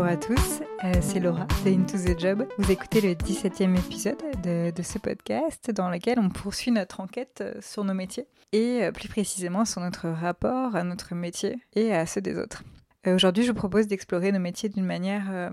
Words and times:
Bonjour 0.00 0.12
à 0.14 0.16
tous, 0.16 0.62
euh, 0.82 0.94
c'est 1.02 1.20
Laura 1.20 1.46
de 1.62 1.70
Into 1.70 1.98
the 1.98 2.18
Job. 2.18 2.46
Vous 2.56 2.72
écoutez 2.72 3.02
le 3.02 3.12
17e 3.12 3.78
épisode 3.78 4.16
de, 4.42 4.82
ce 4.82 4.98
podcast 4.98 5.70
dans 5.72 5.90
lequel 5.90 6.18
on 6.18 6.30
poursuit 6.30 6.70
notre 6.70 7.00
enquête 7.00 7.42
euh, 7.42 7.52
sur 7.60 7.84
nos 7.84 7.92
métiers 7.92 8.26
et 8.52 8.82
euh, 8.82 8.92
plus 8.92 9.08
précisément 9.08 9.66
sur 9.66 9.82
notre 9.82 10.08
rapport 10.08 10.74
à 10.74 10.84
notre 10.84 11.14
métier 11.14 11.58
et 11.74 11.94
à 11.94 12.06
ceux 12.06 12.22
des 12.22 12.38
autres. 12.38 12.62
Aujourd'hui, 13.06 13.44
je 13.44 13.50
vous 13.50 13.58
propose 13.58 13.88
d'explorer 13.88 14.32
nos 14.32 14.38
métiers 14.38 14.70
d'une 14.70 14.86
manière, 14.86 15.50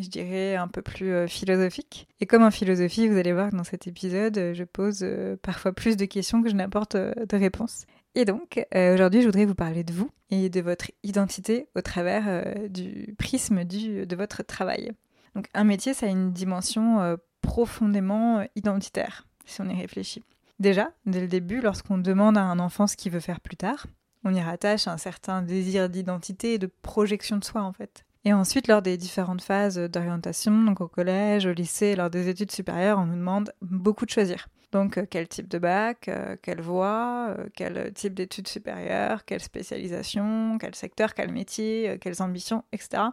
je 0.00 0.08
dirais, 0.08 0.56
un 0.56 0.66
peu 0.66 0.82
plus 0.82 1.28
philosophique. 1.28 2.08
Et 2.20 2.26
comme 2.26 2.42
en 2.42 2.50
philosophie, 2.50 3.06
vous 3.06 3.16
allez 3.16 3.32
voir 3.32 3.50
que 3.50 3.56
dans 3.56 3.62
cet 3.62 3.86
épisode, 3.86 4.52
je 4.54 4.64
pose 4.64 5.06
parfois 5.40 5.72
plus 5.72 5.96
de 5.96 6.04
questions 6.04 6.42
que 6.42 6.48
je 6.48 6.56
n'apporte 6.56 6.96
de 6.96 7.36
réponses. 7.36 7.86
Et 8.14 8.24
donc, 8.24 8.64
euh, 8.74 8.94
aujourd'hui, 8.94 9.20
je 9.20 9.26
voudrais 9.26 9.44
vous 9.44 9.54
parler 9.54 9.84
de 9.84 9.92
vous 9.92 10.10
et 10.30 10.48
de 10.48 10.60
votre 10.60 10.90
identité 11.02 11.68
au 11.76 11.80
travers 11.80 12.24
euh, 12.26 12.68
du 12.68 13.14
prisme 13.18 13.64
du, 13.64 14.06
de 14.06 14.16
votre 14.16 14.42
travail. 14.42 14.92
Donc, 15.34 15.48
un 15.54 15.64
métier, 15.64 15.94
ça 15.94 16.06
a 16.06 16.08
une 16.08 16.32
dimension 16.32 17.00
euh, 17.00 17.16
profondément 17.40 18.44
identitaire, 18.56 19.28
si 19.44 19.60
on 19.60 19.68
y 19.68 19.80
réfléchit. 19.80 20.24
Déjà, 20.58 20.92
dès 21.06 21.20
le 21.20 21.28
début, 21.28 21.60
lorsqu'on 21.60 21.98
demande 21.98 22.36
à 22.36 22.42
un 22.42 22.58
enfant 22.58 22.86
ce 22.86 22.96
qu'il 22.96 23.12
veut 23.12 23.20
faire 23.20 23.40
plus 23.40 23.56
tard, 23.56 23.86
on 24.24 24.34
y 24.34 24.40
rattache 24.40 24.88
un 24.88 24.98
certain 24.98 25.40
désir 25.40 25.88
d'identité 25.88 26.54
et 26.54 26.58
de 26.58 26.66
projection 26.66 27.38
de 27.38 27.44
soi, 27.44 27.62
en 27.62 27.72
fait. 27.72 28.04
Et 28.24 28.32
ensuite, 28.34 28.68
lors 28.68 28.82
des 28.82 28.98
différentes 28.98 29.40
phases 29.40 29.78
d'orientation, 29.78 30.62
donc 30.62 30.80
au 30.80 30.88
collège, 30.88 31.46
au 31.46 31.52
lycée, 31.52 31.96
lors 31.96 32.10
des 32.10 32.28
études 32.28 32.50
supérieures, 32.50 32.98
on 32.98 33.06
nous 33.06 33.16
demande 33.16 33.52
beaucoup 33.62 34.04
de 34.04 34.10
choisir. 34.10 34.48
Donc, 34.72 34.98
euh, 34.98 35.06
quel 35.08 35.26
type 35.26 35.48
de 35.48 35.58
bac, 35.58 36.08
euh, 36.08 36.36
quelle 36.40 36.60
voie, 36.60 37.34
euh, 37.38 37.48
quel 37.56 37.92
type 37.92 38.14
d'études 38.14 38.46
supérieures, 38.46 39.24
quelle 39.24 39.40
spécialisation, 39.40 40.58
quel 40.60 40.74
secteur, 40.74 41.14
quel 41.14 41.32
métier, 41.32 41.98
quelles 42.00 42.22
ambitions, 42.22 42.64
etc. 42.72 43.04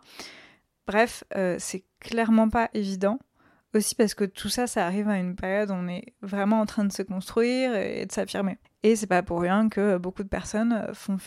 Bref, 0.86 1.23
c'est 1.58 1.83
clairement 1.99 2.49
pas 2.49 2.69
évident. 2.73 3.19
Aussi 3.73 3.95
parce 3.95 4.14
que 4.14 4.23
tout 4.23 4.47
ça, 4.47 4.66
ça 4.66 4.86
arrive 4.86 5.09
à 5.09 5.17
une 5.17 5.36
période 5.36 5.69
où 5.69 5.73
on 5.73 5.88
est 5.89 6.14
vraiment 6.21 6.61
en 6.61 6.66
train 6.66 6.86
de 6.86 6.92
se 6.92 7.02
construire 7.02 7.75
et 7.75 8.05
de 8.05 8.11
s'affirmer. 8.11 8.58
Et 8.88 8.95
c'est 8.95 9.05
pas 9.05 9.21
pour 9.21 9.41
rien 9.41 9.67
que 9.67 9.97
beaucoup 9.97 10.23
de 10.23 10.30
personnes 10.30 10.88
font 10.93 11.17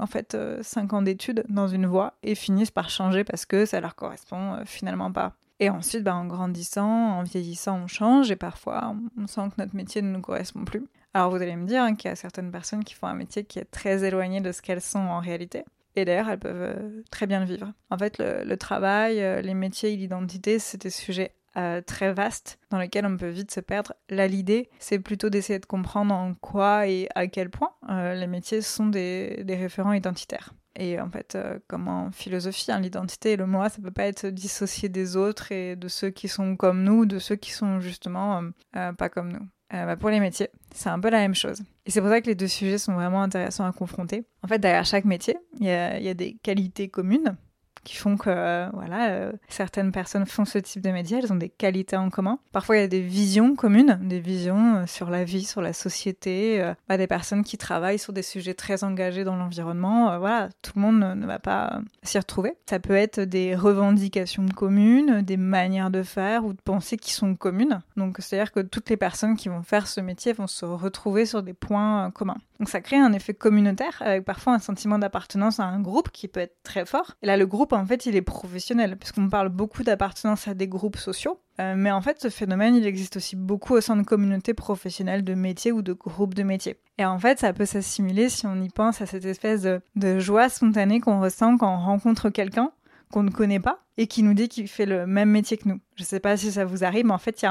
en 0.00 0.06
fait 0.06 0.36
5 0.62 0.92
ans 0.94 1.02
d'études 1.02 1.44
dans 1.48 1.68
une 1.68 1.86
voie 1.86 2.14
et 2.24 2.34
finissent 2.34 2.72
par 2.72 2.90
changer 2.90 3.22
parce 3.22 3.46
que 3.46 3.66
ça 3.66 3.80
leur 3.80 3.94
correspond 3.94 4.58
finalement 4.64 5.12
pas. 5.12 5.34
Et 5.60 5.70
ensuite, 5.70 6.02
bah, 6.02 6.16
en 6.16 6.26
grandissant, 6.26 7.18
en 7.18 7.22
vieillissant, 7.22 7.82
on 7.84 7.86
change 7.86 8.32
et 8.32 8.36
parfois 8.36 8.96
on 9.16 9.28
sent 9.28 9.42
que 9.50 9.62
notre 9.62 9.76
métier 9.76 10.02
ne 10.02 10.10
nous 10.10 10.20
correspond 10.20 10.64
plus. 10.64 10.82
Alors 11.12 11.30
vous 11.30 11.40
allez 11.40 11.54
me 11.54 11.68
dire 11.68 11.84
hein, 11.84 11.94
qu'il 11.94 12.08
y 12.08 12.12
a 12.12 12.16
certaines 12.16 12.50
personnes 12.50 12.82
qui 12.82 12.94
font 12.94 13.06
un 13.06 13.14
métier 13.14 13.44
qui 13.44 13.60
est 13.60 13.70
très 13.70 14.02
éloigné 14.02 14.40
de 14.40 14.50
ce 14.50 14.60
qu'elles 14.60 14.80
sont 14.80 14.98
en 14.98 15.20
réalité. 15.20 15.64
Et 15.94 16.04
d'ailleurs, 16.04 16.28
elles 16.28 16.40
peuvent 16.40 16.76
euh, 16.76 17.02
très 17.12 17.28
bien 17.28 17.38
le 17.38 17.46
vivre. 17.46 17.72
En 17.90 17.96
fait, 17.96 18.16
le, 18.18 18.56
travail, 18.56 19.22
euh, 19.22 19.40
les 19.40 19.54
métiers 19.54 19.92
et 19.92 19.96
l'identité, 19.96 20.58
c'est 20.58 20.82
des 20.82 20.90
sujets 20.90 21.30
euh, 21.56 21.80
très 21.80 22.12
vastes 22.12 22.58
dans 22.70 22.78
lesquels 22.78 23.06
on 23.06 23.16
peut 23.16 23.28
vite 23.28 23.50
se 23.50 23.60
perdre. 23.60 23.94
Là, 24.08 24.26
l'idée, 24.26 24.68
c'est 24.78 24.98
plutôt 24.98 25.30
d'essayer 25.30 25.58
de 25.58 25.66
comprendre 25.66 26.14
en 26.14 26.34
quoi 26.34 26.86
et 26.88 27.08
à 27.14 27.26
quel 27.26 27.50
point 27.50 27.70
les 27.88 28.26
métiers 28.26 28.60
sont 28.60 28.86
des 28.86 29.44
référents 29.48 29.92
identitaires. 29.92 30.52
Et 30.76 31.00
en 31.00 31.08
fait, 31.08 31.34
euh, 31.36 31.58
comme 31.68 31.88
en 31.88 32.10
philosophie, 32.10 32.72
hein, 32.72 32.80
l'identité 32.80 33.32
et 33.32 33.36
le 33.36 33.46
moi, 33.46 33.68
ça 33.68 33.80
peut 33.80 33.92
pas 33.92 34.06
être 34.06 34.26
dissocié 34.26 34.88
des 34.88 35.16
autres 35.16 35.52
et 35.52 35.76
de 35.76 35.88
ceux 35.88 36.10
qui 36.10 36.26
sont 36.26 36.56
comme 36.56 36.82
nous, 36.82 37.06
de 37.06 37.18
ceux 37.18 37.36
qui 37.36 37.52
sont 37.52 37.80
justement 37.80 38.38
euh, 38.38 38.42
euh, 38.76 38.92
pas 38.92 39.08
comme 39.08 39.32
nous. 39.32 39.46
Bah, 39.70 39.96
pour 39.96 40.10
les 40.10 40.20
métiers, 40.20 40.50
c'est 40.72 40.88
un 40.88 41.00
peu 41.00 41.10
la 41.10 41.18
même 41.18 41.34
chose. 41.34 41.60
Et 41.84 41.90
c'est 41.90 42.00
pour 42.00 42.08
ça 42.08 42.20
que 42.20 42.26
les 42.26 42.36
deux 42.36 42.46
sujets 42.46 42.78
sont 42.78 42.92
vraiment 42.92 43.22
intéressants 43.22 43.66
à 43.66 43.72
confronter. 43.72 44.24
En 44.44 44.46
fait, 44.46 44.60
derrière 44.60 44.84
chaque 44.84 45.04
métier, 45.04 45.36
il 45.58 45.66
y 45.66 45.70
a, 45.70 46.14
des 46.14 46.34
qualités 46.44 46.88
communes 46.88 47.36
qui 47.84 47.96
font 47.96 48.16
que 48.16 48.30
euh, 48.30 48.68
voilà, 48.72 49.10
euh, 49.10 49.32
certaines 49.48 49.92
personnes 49.92 50.26
font 50.26 50.44
ce 50.44 50.58
type 50.58 50.82
de 50.82 50.90
médias, 50.90 51.18
elles 51.18 51.32
ont 51.32 51.36
des 51.36 51.48
qualités 51.48 51.96
en 51.96 52.10
commun. 52.10 52.38
Parfois, 52.52 52.76
il 52.76 52.80
y 52.80 52.84
a 52.84 52.88
des 52.88 53.02
visions 53.02 53.54
communes, 53.54 54.00
des 54.02 54.20
visions 54.20 54.76
euh, 54.76 54.86
sur 54.86 55.10
la 55.10 55.24
vie, 55.24 55.44
sur 55.44 55.60
la 55.60 55.72
société, 55.72 56.72
bah, 56.88 56.96
des 56.96 57.06
personnes 57.06 57.44
qui 57.44 57.58
travaillent 57.58 57.98
sur 57.98 58.12
des 58.12 58.22
sujets 58.22 58.54
très 58.54 58.82
engagés 58.84 59.24
dans 59.24 59.36
l'environnement. 59.36 60.18
voilà, 60.18 60.48
tout 60.62 60.72
le 60.76 60.80
monde 60.80 61.18
ne, 61.18 61.26
va 61.26 61.38
pas 61.38 61.80
s'y 62.02 62.18
retrouver. 62.18 62.54
Ça 62.68 62.78
peut 62.78 62.94
être 62.94 63.20
des 63.20 63.54
revendications 63.54 64.46
communes, 64.48 65.22
des 65.22 65.36
manières 65.36 65.90
de 65.90 66.02
faire 66.02 66.44
ou 66.44 66.52
de 66.52 66.60
penser 66.60 66.96
qui 66.96 67.12
sont 67.12 67.34
communes. 67.34 67.82
Donc, 67.96 68.16
c'est-à-dire 68.18 68.52
que 68.52 68.60
toutes 68.60 68.88
les 68.88 68.96
personnes 68.96 69.36
qui 69.36 69.48
vont 69.48 69.62
faire 69.62 69.86
ce 69.86 70.00
métier 70.00 70.32
vont 70.32 70.46
se 70.46 70.64
retrouver 70.64 71.26
sur 71.26 71.42
des 71.42 71.54
points 71.54 72.10
communs. 72.12 72.38
Donc 72.60 72.68
ça 72.68 72.80
crée 72.80 72.96
un 72.96 73.12
effet 73.12 73.34
communautaire 73.34 74.00
avec 74.00 74.24
parfois 74.24 74.54
un 74.54 74.58
sentiment 74.60 74.98
d'appartenance 74.98 75.58
à 75.58 75.64
un 75.64 75.80
groupe 75.80 76.10
qui 76.10 76.28
peut 76.28 76.40
être 76.40 76.56
très 76.62 76.86
fort. 76.86 77.12
Et 77.22 77.26
là, 77.26 77.36
le 77.36 77.46
groupe, 77.46 77.72
en 77.72 77.84
fait, 77.84 78.06
il 78.06 78.14
est 78.14 78.22
professionnel, 78.22 78.96
puisqu'on 78.96 79.28
parle 79.28 79.48
beaucoup 79.48 79.82
d'appartenance 79.82 80.46
à 80.46 80.54
des 80.54 80.68
groupes 80.68 80.96
sociaux. 80.96 81.40
Euh, 81.60 81.74
mais 81.76 81.90
en 81.90 82.00
fait, 82.00 82.20
ce 82.20 82.30
phénomène, 82.30 82.76
il 82.76 82.86
existe 82.86 83.16
aussi 83.16 83.34
beaucoup 83.34 83.74
au 83.74 83.80
sein 83.80 83.96
de 83.96 84.02
communautés 84.02 84.54
professionnelles 84.54 85.24
de 85.24 85.34
métiers 85.34 85.72
ou 85.72 85.82
de 85.82 85.92
groupes 85.92 86.34
de 86.34 86.44
métiers. 86.44 86.76
Et 86.98 87.04
en 87.04 87.18
fait, 87.18 87.40
ça 87.40 87.52
peut 87.52 87.66
s'assimiler, 87.66 88.28
si 88.28 88.46
on 88.46 88.60
y 88.60 88.68
pense, 88.68 89.00
à 89.00 89.06
cette 89.06 89.24
espèce 89.24 89.62
de, 89.62 90.18
joie 90.18 90.48
spontanée 90.48 91.00
qu'on 91.00 91.20
ressent 91.20 91.56
quand 91.56 91.72
on 91.72 91.84
rencontre 91.84 92.30
quelqu'un 92.30 92.70
qu'on 93.12 93.24
ne 93.24 93.30
connaît 93.30 93.60
pas 93.60 93.80
et 93.96 94.06
qui 94.06 94.22
nous 94.22 94.34
dit 94.34 94.48
qu'il 94.48 94.68
fait 94.68 94.86
le 94.86 95.06
même 95.06 95.30
métier 95.30 95.56
que 95.56 95.68
nous. 95.68 95.80
Je 95.96 96.02
ne 96.02 96.06
sais 96.06 96.20
pas 96.20 96.36
si 96.36 96.52
ça 96.52 96.64
vous 96.64 96.84
arrive, 96.84 97.06
mais 97.06 97.12
en 97.12 97.18
fait, 97.18 97.42
il 97.42 97.48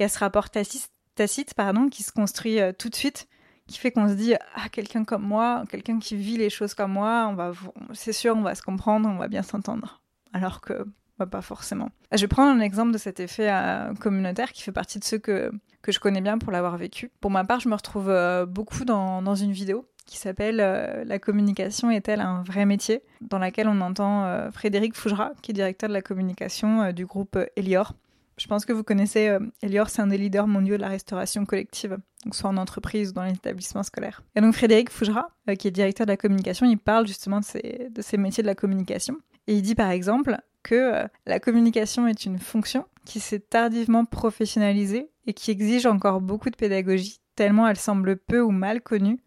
y, 0.00 0.04
a 0.04 0.08
ce 0.08 0.18
rapport 0.18 0.50
tacite, 0.50 0.90
tacite 1.14 1.54
pardon, 1.54 1.88
qui 1.88 2.02
se 2.02 2.12
construit 2.12 2.60
euh, 2.60 2.72
tout 2.72 2.88
de 2.88 2.94
suite 2.94 3.26
qui 3.68 3.78
fait 3.78 3.92
qu'on 3.92 4.08
se 4.08 4.14
dit 4.14 4.34
ah 4.34 4.68
quelqu'un 4.70 5.04
comme 5.04 5.22
moi, 5.22 5.62
quelqu'un 5.70 6.00
qui 6.00 6.16
vit 6.16 6.36
les 6.36 6.50
choses 6.50 6.74
comme 6.74 6.92
moi, 6.92 7.28
on 7.30 7.34
va 7.34 7.52
c'est 7.92 8.12
sûr 8.12 8.36
on 8.36 8.42
va 8.42 8.54
se 8.54 8.62
comprendre, 8.62 9.08
on 9.08 9.16
va 9.16 9.28
bien 9.28 9.42
s'entendre. 9.42 10.02
Alors 10.32 10.60
que 10.60 10.86
bah, 11.18 11.26
pas 11.26 11.42
forcément. 11.42 11.90
Je 12.12 12.20
vais 12.20 12.28
prendre 12.28 12.50
un 12.50 12.60
exemple 12.60 12.92
de 12.92 12.98
cet 12.98 13.18
effet 13.18 13.50
euh, 13.50 13.92
communautaire 13.94 14.52
qui 14.52 14.62
fait 14.62 14.72
partie 14.72 15.00
de 15.00 15.04
ceux 15.04 15.18
que, 15.18 15.50
que 15.82 15.90
je 15.90 15.98
connais 15.98 16.20
bien 16.20 16.38
pour 16.38 16.52
l'avoir 16.52 16.76
vécu. 16.76 17.10
Pour 17.20 17.30
ma 17.30 17.44
part, 17.44 17.60
je 17.60 17.68
me 17.68 17.74
retrouve 17.74 18.08
euh, 18.08 18.46
beaucoup 18.46 18.84
dans, 18.84 19.20
dans, 19.20 19.34
une 19.34 19.50
vidéo 19.50 19.84
qui 20.06 20.16
s'appelle 20.16 20.60
euh, 20.60 21.04
La 21.04 21.18
communication 21.18 21.90
est-elle 21.90 22.20
un 22.20 22.42
vrai 22.42 22.66
métier? 22.66 23.02
Dans 23.20 23.38
laquelle 23.38 23.66
on 23.66 23.80
entend 23.80 24.50
Frédéric 24.52 24.94
Fougera, 24.94 25.32
qui 25.42 25.50
est 25.50 25.54
directeur 25.54 25.88
de 25.88 25.94
la 25.94 26.02
communication 26.02 26.92
du 26.92 27.04
groupe 27.04 27.36
Elior. 27.56 27.94
Je 28.38 28.46
pense 28.46 28.64
que 28.64 28.72
vous 28.72 28.84
connaissez 28.84 29.28
euh, 29.28 29.40
Elior, 29.62 29.90
c'est 29.90 30.00
un 30.00 30.06
des 30.06 30.16
leaders 30.16 30.46
mondiaux 30.46 30.76
de 30.76 30.82
la 30.82 30.88
restauration 30.88 31.44
collective, 31.44 31.98
donc 32.24 32.34
soit 32.34 32.48
en 32.48 32.56
entreprise 32.56 33.10
ou 33.10 33.12
dans 33.14 33.24
l'établissement 33.24 33.82
scolaire. 33.82 34.22
Et 34.36 34.40
donc 34.40 34.54
Frédéric 34.54 34.90
Fougera, 34.90 35.30
euh, 35.48 35.56
qui 35.56 35.66
est 35.66 35.72
directeur 35.72 36.06
de 36.06 36.12
la 36.12 36.16
communication, 36.16 36.64
il 36.66 36.78
parle 36.78 37.06
justement 37.06 37.40
de 37.40 37.44
ces, 37.44 37.88
de 37.90 38.00
ces 38.00 38.16
métiers 38.16 38.42
de 38.42 38.48
la 38.48 38.54
communication. 38.54 39.16
Et 39.48 39.56
il 39.56 39.62
dit 39.62 39.74
par 39.74 39.90
exemple 39.90 40.38
que 40.62 40.74
euh, 40.74 41.08
la 41.26 41.40
communication 41.40 42.06
est 42.06 42.24
une 42.26 42.38
fonction 42.38 42.84
qui 43.04 43.18
s'est 43.18 43.40
tardivement 43.40 44.04
professionnalisée 44.04 45.10
et 45.26 45.32
qui 45.32 45.50
exige 45.50 45.86
encore 45.86 46.20
beaucoup 46.20 46.50
de 46.50 46.56
pédagogie, 46.56 47.20
tellement 47.34 47.66
elle 47.66 47.76
semble 47.76 48.16
peu 48.16 48.40
ou 48.40 48.50
mal 48.50 48.82
connue, 48.82 49.18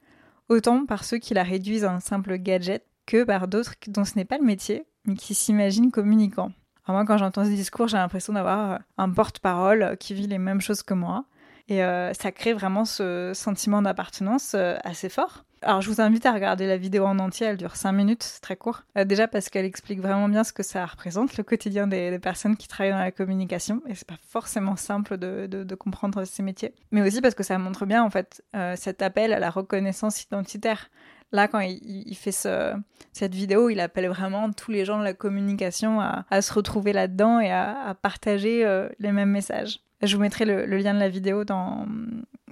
autant 0.48 0.86
par 0.86 1.04
ceux 1.04 1.18
qui 1.18 1.34
la 1.34 1.44
réduisent 1.44 1.86
à 1.86 1.94
un 1.94 2.00
simple 2.00 2.38
gadget 2.38 2.86
que 3.06 3.24
par 3.24 3.48
d'autres 3.48 3.76
dont 3.88 4.06
ce 4.06 4.16
n'est 4.16 4.26
pas 4.26 4.38
le 4.38 4.46
métier, 4.46 4.86
mais 5.06 5.16
qui 5.16 5.34
s'imaginent 5.34 5.92
communicants 5.92 6.52
moi, 6.88 7.06
quand 7.06 7.18
j'entends 7.18 7.46
ce 7.46 7.50
discours, 7.50 7.88
j'ai 7.88 7.98
l'impression 7.98 8.34
d'avoir 8.34 8.72
euh, 8.72 8.78
un 8.98 9.10
porte-parole 9.10 9.84
euh, 9.84 9.96
qui 9.96 10.14
vit 10.14 10.28
les 10.28 10.38
mêmes 10.38 10.62
choses 10.62 10.84
que 10.84 10.94
moi. 10.94 11.26
Et 11.68 11.84
euh, 11.84 12.14
ça 12.14 12.32
crée 12.32 12.54
vraiment 12.54 12.86
ce 12.86 13.32
sentiment 13.34 13.82
d'appartenance 13.82 14.56
assez 14.56 15.08
fort. 15.08 15.46
Alors 15.62 15.80
je 15.80 15.90
vous 15.90 16.02
invite 16.02 16.26
à 16.26 16.34
regarder 16.34 16.66
la 16.66 16.76
vidéo 16.76 17.06
en 17.06 17.20
entier, 17.20 17.46
elle 17.46 17.56
dure 17.56 17.76
5 17.76 17.92
minutes, 17.92 18.24
c'est 18.24 18.42
très 18.42 18.56
court. 18.56 18.82
déjà 19.06 19.28
parce 19.28 19.48
qu'elle 19.48 19.64
explique 19.64 20.02
vraiment 20.02 20.28
bien 20.28 20.44
ce 20.44 20.52
que 20.52 20.64
ça 20.64 20.84
représente, 20.86 21.38
le 21.38 21.44
quotidien 21.44 21.86
des, 21.86 22.18
personnes 22.18 22.58
qui 22.58 22.68
travaillent 22.68 22.92
dans 22.92 22.98
la 22.98 23.12
communication, 23.12 23.82
et 23.88 23.94
c'est 23.94 24.08
pas 24.08 24.18
forcément 24.28 24.76
simple 24.76 25.18
de, 25.18 25.76
comprendre 25.76 26.26
ces 26.26 26.42
métiers. 26.42 26.74
Mais 26.90 27.04
aussi 27.04 27.22
parce 27.22 27.36
que 27.36 27.44
ça 27.44 27.60
montre 27.60 27.86
bien 27.86 28.04
en 28.04 28.10
fait 28.10 28.44
cet 28.76 29.04
appel 29.04 29.32
à 29.32 29.40
la 29.40 29.52
reconnaissance 29.52 30.24
identitaire. 30.24 30.90
Là, 31.32 31.48
quand 31.48 31.60
il, 31.60 32.16
fait 32.16 32.32
cette 32.32 33.34
vidéo, 33.34 33.70
il 33.70 33.80
appelle 33.80 34.08
vraiment 34.10 34.52
tous 34.52 34.72
les 34.72 34.84
gens 34.84 35.00
de 35.00 35.04
la 35.04 35.14
communication 35.14 36.02
à, 36.02 36.42
se 36.42 36.54
retrouver 36.54 36.92
là-dedans 36.92 37.40
et 37.40 37.52
à, 37.52 37.96
partager 38.02 38.66
euh, 38.66 38.90
les 39.00 39.12
mêmes 39.12 39.30
messages. 39.30 39.80
Je 40.04 40.16
vous 40.16 40.22
mettrai 40.22 40.46
le, 40.46 40.66
lien 40.66 40.94
de 40.94 41.00
la 41.00 41.10
vidéo 41.10 41.44
dans, 41.44 41.86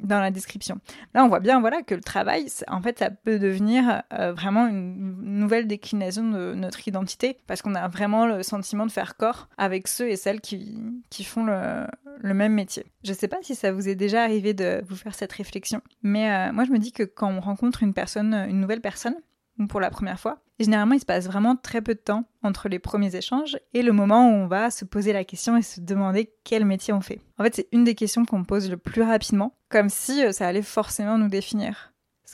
dans 0.01 0.19
la 0.19 0.31
description. 0.31 0.79
Là, 1.13 1.23
on 1.23 1.27
voit 1.27 1.39
bien 1.39 1.59
voilà, 1.59 1.81
que 1.81 1.95
le 1.95 2.01
travail, 2.01 2.47
en 2.67 2.81
fait, 2.81 2.99
ça 2.99 3.09
peut 3.09 3.39
devenir 3.39 4.03
euh, 4.13 4.33
vraiment 4.33 4.67
une 4.67 5.39
nouvelle 5.39 5.67
déclinaison 5.67 6.29
de 6.29 6.53
notre 6.53 6.87
identité, 6.87 7.37
parce 7.47 7.61
qu'on 7.61 7.75
a 7.75 7.87
vraiment 7.87 8.25
le 8.25 8.43
sentiment 8.43 8.85
de 8.85 8.91
faire 8.91 9.17
corps 9.17 9.49
avec 9.57 9.87
ceux 9.87 10.09
et 10.09 10.15
celles 10.15 10.41
qui, 10.41 10.79
qui 11.09 11.23
font 11.23 11.45
le, 11.45 11.87
même 12.33 12.53
métier. 12.53 12.85
Je 13.03 13.11
ne 13.11 13.15
sais 13.15 13.27
pas 13.27 13.37
si 13.41 13.55
ça 13.55 13.71
vous 13.71 13.89
est 13.89 13.95
déjà 13.95 14.23
arrivé 14.23 14.53
de 14.53 14.83
vous 14.87 14.95
faire 14.95 15.15
cette 15.15 15.33
réflexion, 15.33 15.81
mais 16.03 16.31
euh, 16.31 16.53
moi, 16.53 16.65
je 16.65 16.71
me 16.71 16.77
dis 16.77 16.91
que 16.91 17.03
quand 17.03 17.31
on 17.31 17.39
rencontre 17.39 17.83
une 17.83 17.93
personne, 17.93 18.33
une 18.33 18.59
nouvelle 18.59 18.81
personne, 18.81 19.15
pour 19.67 19.79
la 19.79 19.89
première 19.89 20.19
fois. 20.19 20.41
Généralement, 20.63 20.95
il 20.95 20.99
se 20.99 21.05
passe 21.05 21.25
vraiment 21.25 21.55
très 21.55 21.81
peu 21.81 21.93
de 21.93 21.99
temps 21.99 22.25
entre 22.43 22.69
les 22.69 22.79
premiers 22.79 23.15
échanges 23.15 23.57
et 23.73 23.81
le 23.81 23.91
moment 23.91 24.29
où 24.29 24.33
on 24.33 24.47
va 24.47 24.71
se 24.71 24.85
poser 24.85 25.13
la 25.13 25.23
question 25.23 25.57
et 25.57 25.61
se 25.61 25.81
demander 25.81 26.33
quel 26.43 26.65
métier 26.65 26.93
on 26.93 27.01
fait. 27.01 27.21
En 27.37 27.43
fait, 27.43 27.55
c'est 27.55 27.67
une 27.71 27.83
des 27.83 27.95
questions 27.95 28.25
qu'on 28.25 28.43
pose 28.43 28.69
le 28.69 28.77
plus 28.77 29.01
rapidement, 29.01 29.55
comme 29.69 29.89
si 29.89 30.23
euh, 30.23 30.31
ça 30.31 30.47
allait 30.47 30.61
forcément 30.61 31.17
nous 31.17 31.29
définir. 31.29 31.88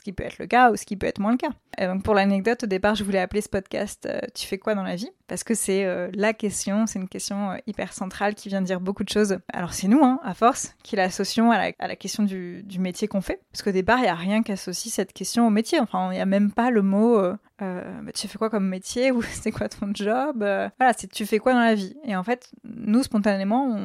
Qui 0.06 0.12
peut 0.12 0.22
être 0.22 0.38
le 0.38 0.46
cas 0.46 0.70
ou 0.70 0.76
ce 0.76 0.86
qui 0.86 0.94
peut 0.94 1.08
être 1.08 1.18
moins 1.18 1.32
le 1.32 1.36
cas. 1.36 1.48
Et 1.78 1.86
donc 1.88 2.04
pour 2.04 2.14
l'anecdote, 2.14 2.62
au 2.62 2.66
départ, 2.68 2.94
je 2.94 3.02
voulais 3.02 3.18
appeler 3.18 3.40
ce 3.40 3.48
podcast 3.48 4.06
euh, 4.06 4.20
Tu 4.36 4.46
fais 4.46 4.56
quoi 4.56 4.76
dans 4.76 4.84
la 4.84 4.94
vie? 4.94 5.10
Parce 5.26 5.42
que 5.42 5.52
c'est 5.52 5.84
euh, 5.84 6.08
la 6.14 6.32
question, 6.32 6.86
c'est 6.86 7.00
une 7.00 7.08
question 7.08 7.50
euh, 7.50 7.56
hyper 7.66 7.92
centrale 7.92 8.36
qui 8.36 8.48
vient 8.48 8.62
dire 8.62 8.80
beaucoup 8.80 9.02
de 9.02 9.08
choses. 9.08 9.38
Alors 9.52 9.72
c'est 9.72 9.88
nous, 9.88 10.04
hein, 10.04 10.20
à 10.22 10.32
force, 10.32 10.76
qui 10.84 10.94
l'associons 10.94 11.50
à 11.50 11.72
la, 11.80 11.96
question 11.96 12.22
du, 12.22 12.64
métier 12.78 13.08
qu'on 13.08 13.20
fait. 13.20 13.40
Parce 13.50 13.64
qu'au 13.64 13.72
départ, 13.72 13.98
il 13.98 14.02
n'y 14.02 14.08
a 14.08 14.14
rien 14.14 14.44
qui 14.44 14.52
associe 14.52 14.94
cette 14.94 15.12
question 15.12 15.44
au 15.44 15.50
métier. 15.50 15.80
Enfin, 15.80 16.12
il 16.12 16.14
n'y 16.14 16.20
a 16.20 16.26
même 16.26 16.52
pas 16.52 16.70
le 16.70 16.82
mot 16.82 17.20
bah, 17.58 18.12
tu 18.14 18.28
fais 18.28 18.38
quoi 18.38 18.48
comme 18.48 18.68
métier? 18.68 19.10
Ou 19.10 19.22
c'est 19.22 19.50
quoi 19.50 19.68
ton 19.68 19.90
job? 19.92 20.36
Voilà, 20.38 20.92
c'est 20.96 21.10
tu 21.10 21.26
fais 21.26 21.40
quoi 21.40 21.52
dans 21.52 21.64
la 21.64 21.74
vie? 21.74 21.96
Et 22.04 22.14
en 22.14 22.22
fait, 22.22 22.52
nous, 22.62 23.02
spontanément, 23.02 23.76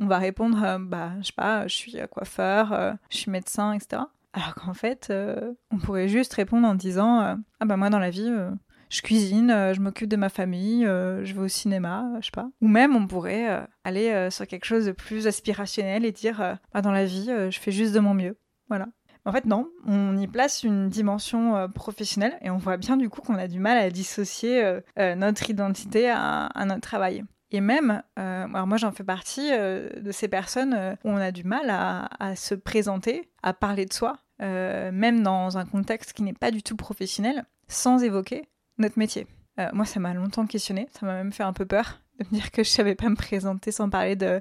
on, 0.00 0.06
va 0.08 0.18
répondre, 0.18 0.78
bah, 0.80 1.12
je 1.20 1.26
sais 1.28 1.32
pas, 1.36 1.68
je 1.68 1.74
suis 1.76 1.94
coiffeur, 2.10 2.96
je 3.10 3.16
suis 3.16 3.30
médecin, 3.30 3.74
etc. 3.74 4.02
Alors 4.32 4.54
qu'en 4.54 4.74
fait, 4.74 5.08
euh, 5.10 5.54
on 5.70 5.78
pourrait 5.78 6.08
juste 6.08 6.34
répondre 6.34 6.66
en 6.66 6.74
disant 6.74 7.20
euh, 7.20 7.34
Ah 7.60 7.64
bah 7.64 7.76
moi 7.76 7.90
dans 7.90 7.98
la 7.98 8.10
vie, 8.10 8.28
euh, 8.28 8.50
je 8.90 9.00
cuisine, 9.00 9.48
je 9.48 9.80
m'occupe 9.80 10.08
de 10.08 10.16
ma 10.16 10.28
famille, 10.28 10.84
je 10.84 11.34
vais 11.34 11.40
au 11.40 11.48
cinéma, 11.48 12.10
je 12.20 12.26
sais 12.26 12.32
pas. 12.32 12.48
Ou 12.60 12.68
même 12.68 12.96
on 12.96 13.06
pourrait 13.06 13.66
aller 13.84 14.30
sur 14.30 14.46
quelque 14.46 14.64
chose 14.64 14.86
de 14.86 14.92
plus 14.92 15.26
aspirationnel 15.26 16.06
et 16.06 16.12
dire 16.12 16.58
bah, 16.72 16.80
dans 16.80 16.92
la 16.92 17.04
vie, 17.04 17.26
je 17.26 17.58
fais 17.58 17.70
juste 17.70 17.94
de 17.94 18.00
mon 18.00 18.14
mieux. 18.14 18.38
Voilà. 18.68 18.86
En 19.26 19.32
fait, 19.32 19.44
non, 19.44 19.68
on 19.86 20.16
y 20.16 20.26
place 20.26 20.62
une 20.62 20.88
dimension 20.88 21.68
professionnelle 21.74 22.38
et 22.40 22.48
on 22.48 22.56
voit 22.56 22.78
bien 22.78 22.96
du 22.96 23.10
coup 23.10 23.20
qu'on 23.20 23.34
a 23.34 23.46
du 23.46 23.60
mal 23.60 23.76
à 23.76 23.90
dissocier 23.90 24.78
notre 24.96 25.50
identité 25.50 26.08
à, 26.08 26.64
notre 26.64 26.80
travail. 26.80 27.24
Et 27.50 27.60
même, 27.60 28.02
alors 28.16 28.66
moi 28.66 28.76
j'en 28.76 28.92
fais 28.92 29.04
partie 29.04 29.50
de 29.50 30.10
ces 30.12 30.28
personnes 30.28 30.96
où 31.02 31.08
on 31.08 31.16
a 31.16 31.30
du 31.30 31.44
mal 31.44 31.70
à 31.70 32.36
se 32.36 32.54
présenter, 32.54 33.30
à 33.42 33.54
parler 33.54 33.86
de 33.86 33.92
soi, 33.92 34.18
euh, 34.40 34.92
même 34.92 35.22
dans 35.22 35.58
un 35.58 35.66
contexte 35.66 36.12
qui 36.12 36.22
n'est 36.22 36.32
pas 36.32 36.52
du 36.52 36.62
tout 36.62 36.76
professionnel, 36.76 37.44
sans 37.66 38.04
évoquer 38.04 38.48
notre 38.78 38.98
métier. 38.98 39.26
Euh, 39.58 39.68
moi, 39.72 39.84
ça 39.84 39.98
m'a 39.98 40.14
longtemps 40.14 40.46
questionné, 40.46 40.88
ça 40.92 41.06
m'a 41.06 41.14
même 41.14 41.32
fait 41.32 41.42
un 41.42 41.52
peu 41.52 41.66
peur 41.66 42.00
de 42.20 42.26
me 42.26 42.36
dire 42.36 42.52
que 42.52 42.62
je 42.62 42.70
savais 42.70 42.94
pas 42.94 43.08
me 43.08 43.16
présenter 43.16 43.72
sans 43.72 43.90
parler 43.90 44.14
de, 44.14 44.40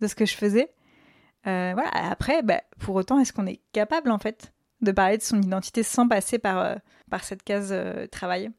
de 0.00 0.06
ce 0.06 0.14
que 0.14 0.26
je 0.26 0.36
faisais. 0.36 0.72
Euh, 1.48 1.72
voilà. 1.74 1.90
Après, 1.92 2.42
bah, 2.42 2.60
pour 2.78 2.94
autant, 2.94 3.18
est-ce 3.18 3.32
qu'on 3.32 3.46
est 3.46 3.60
capable 3.72 4.12
en 4.12 4.18
fait 4.18 4.52
de 4.80 4.92
parler 4.92 5.18
de 5.18 5.22
son 5.22 5.42
identité 5.42 5.82
sans 5.82 6.06
passer 6.06 6.38
par, 6.38 6.76
par 7.10 7.24
cette 7.24 7.42
case 7.42 7.74
travail? 8.12 8.50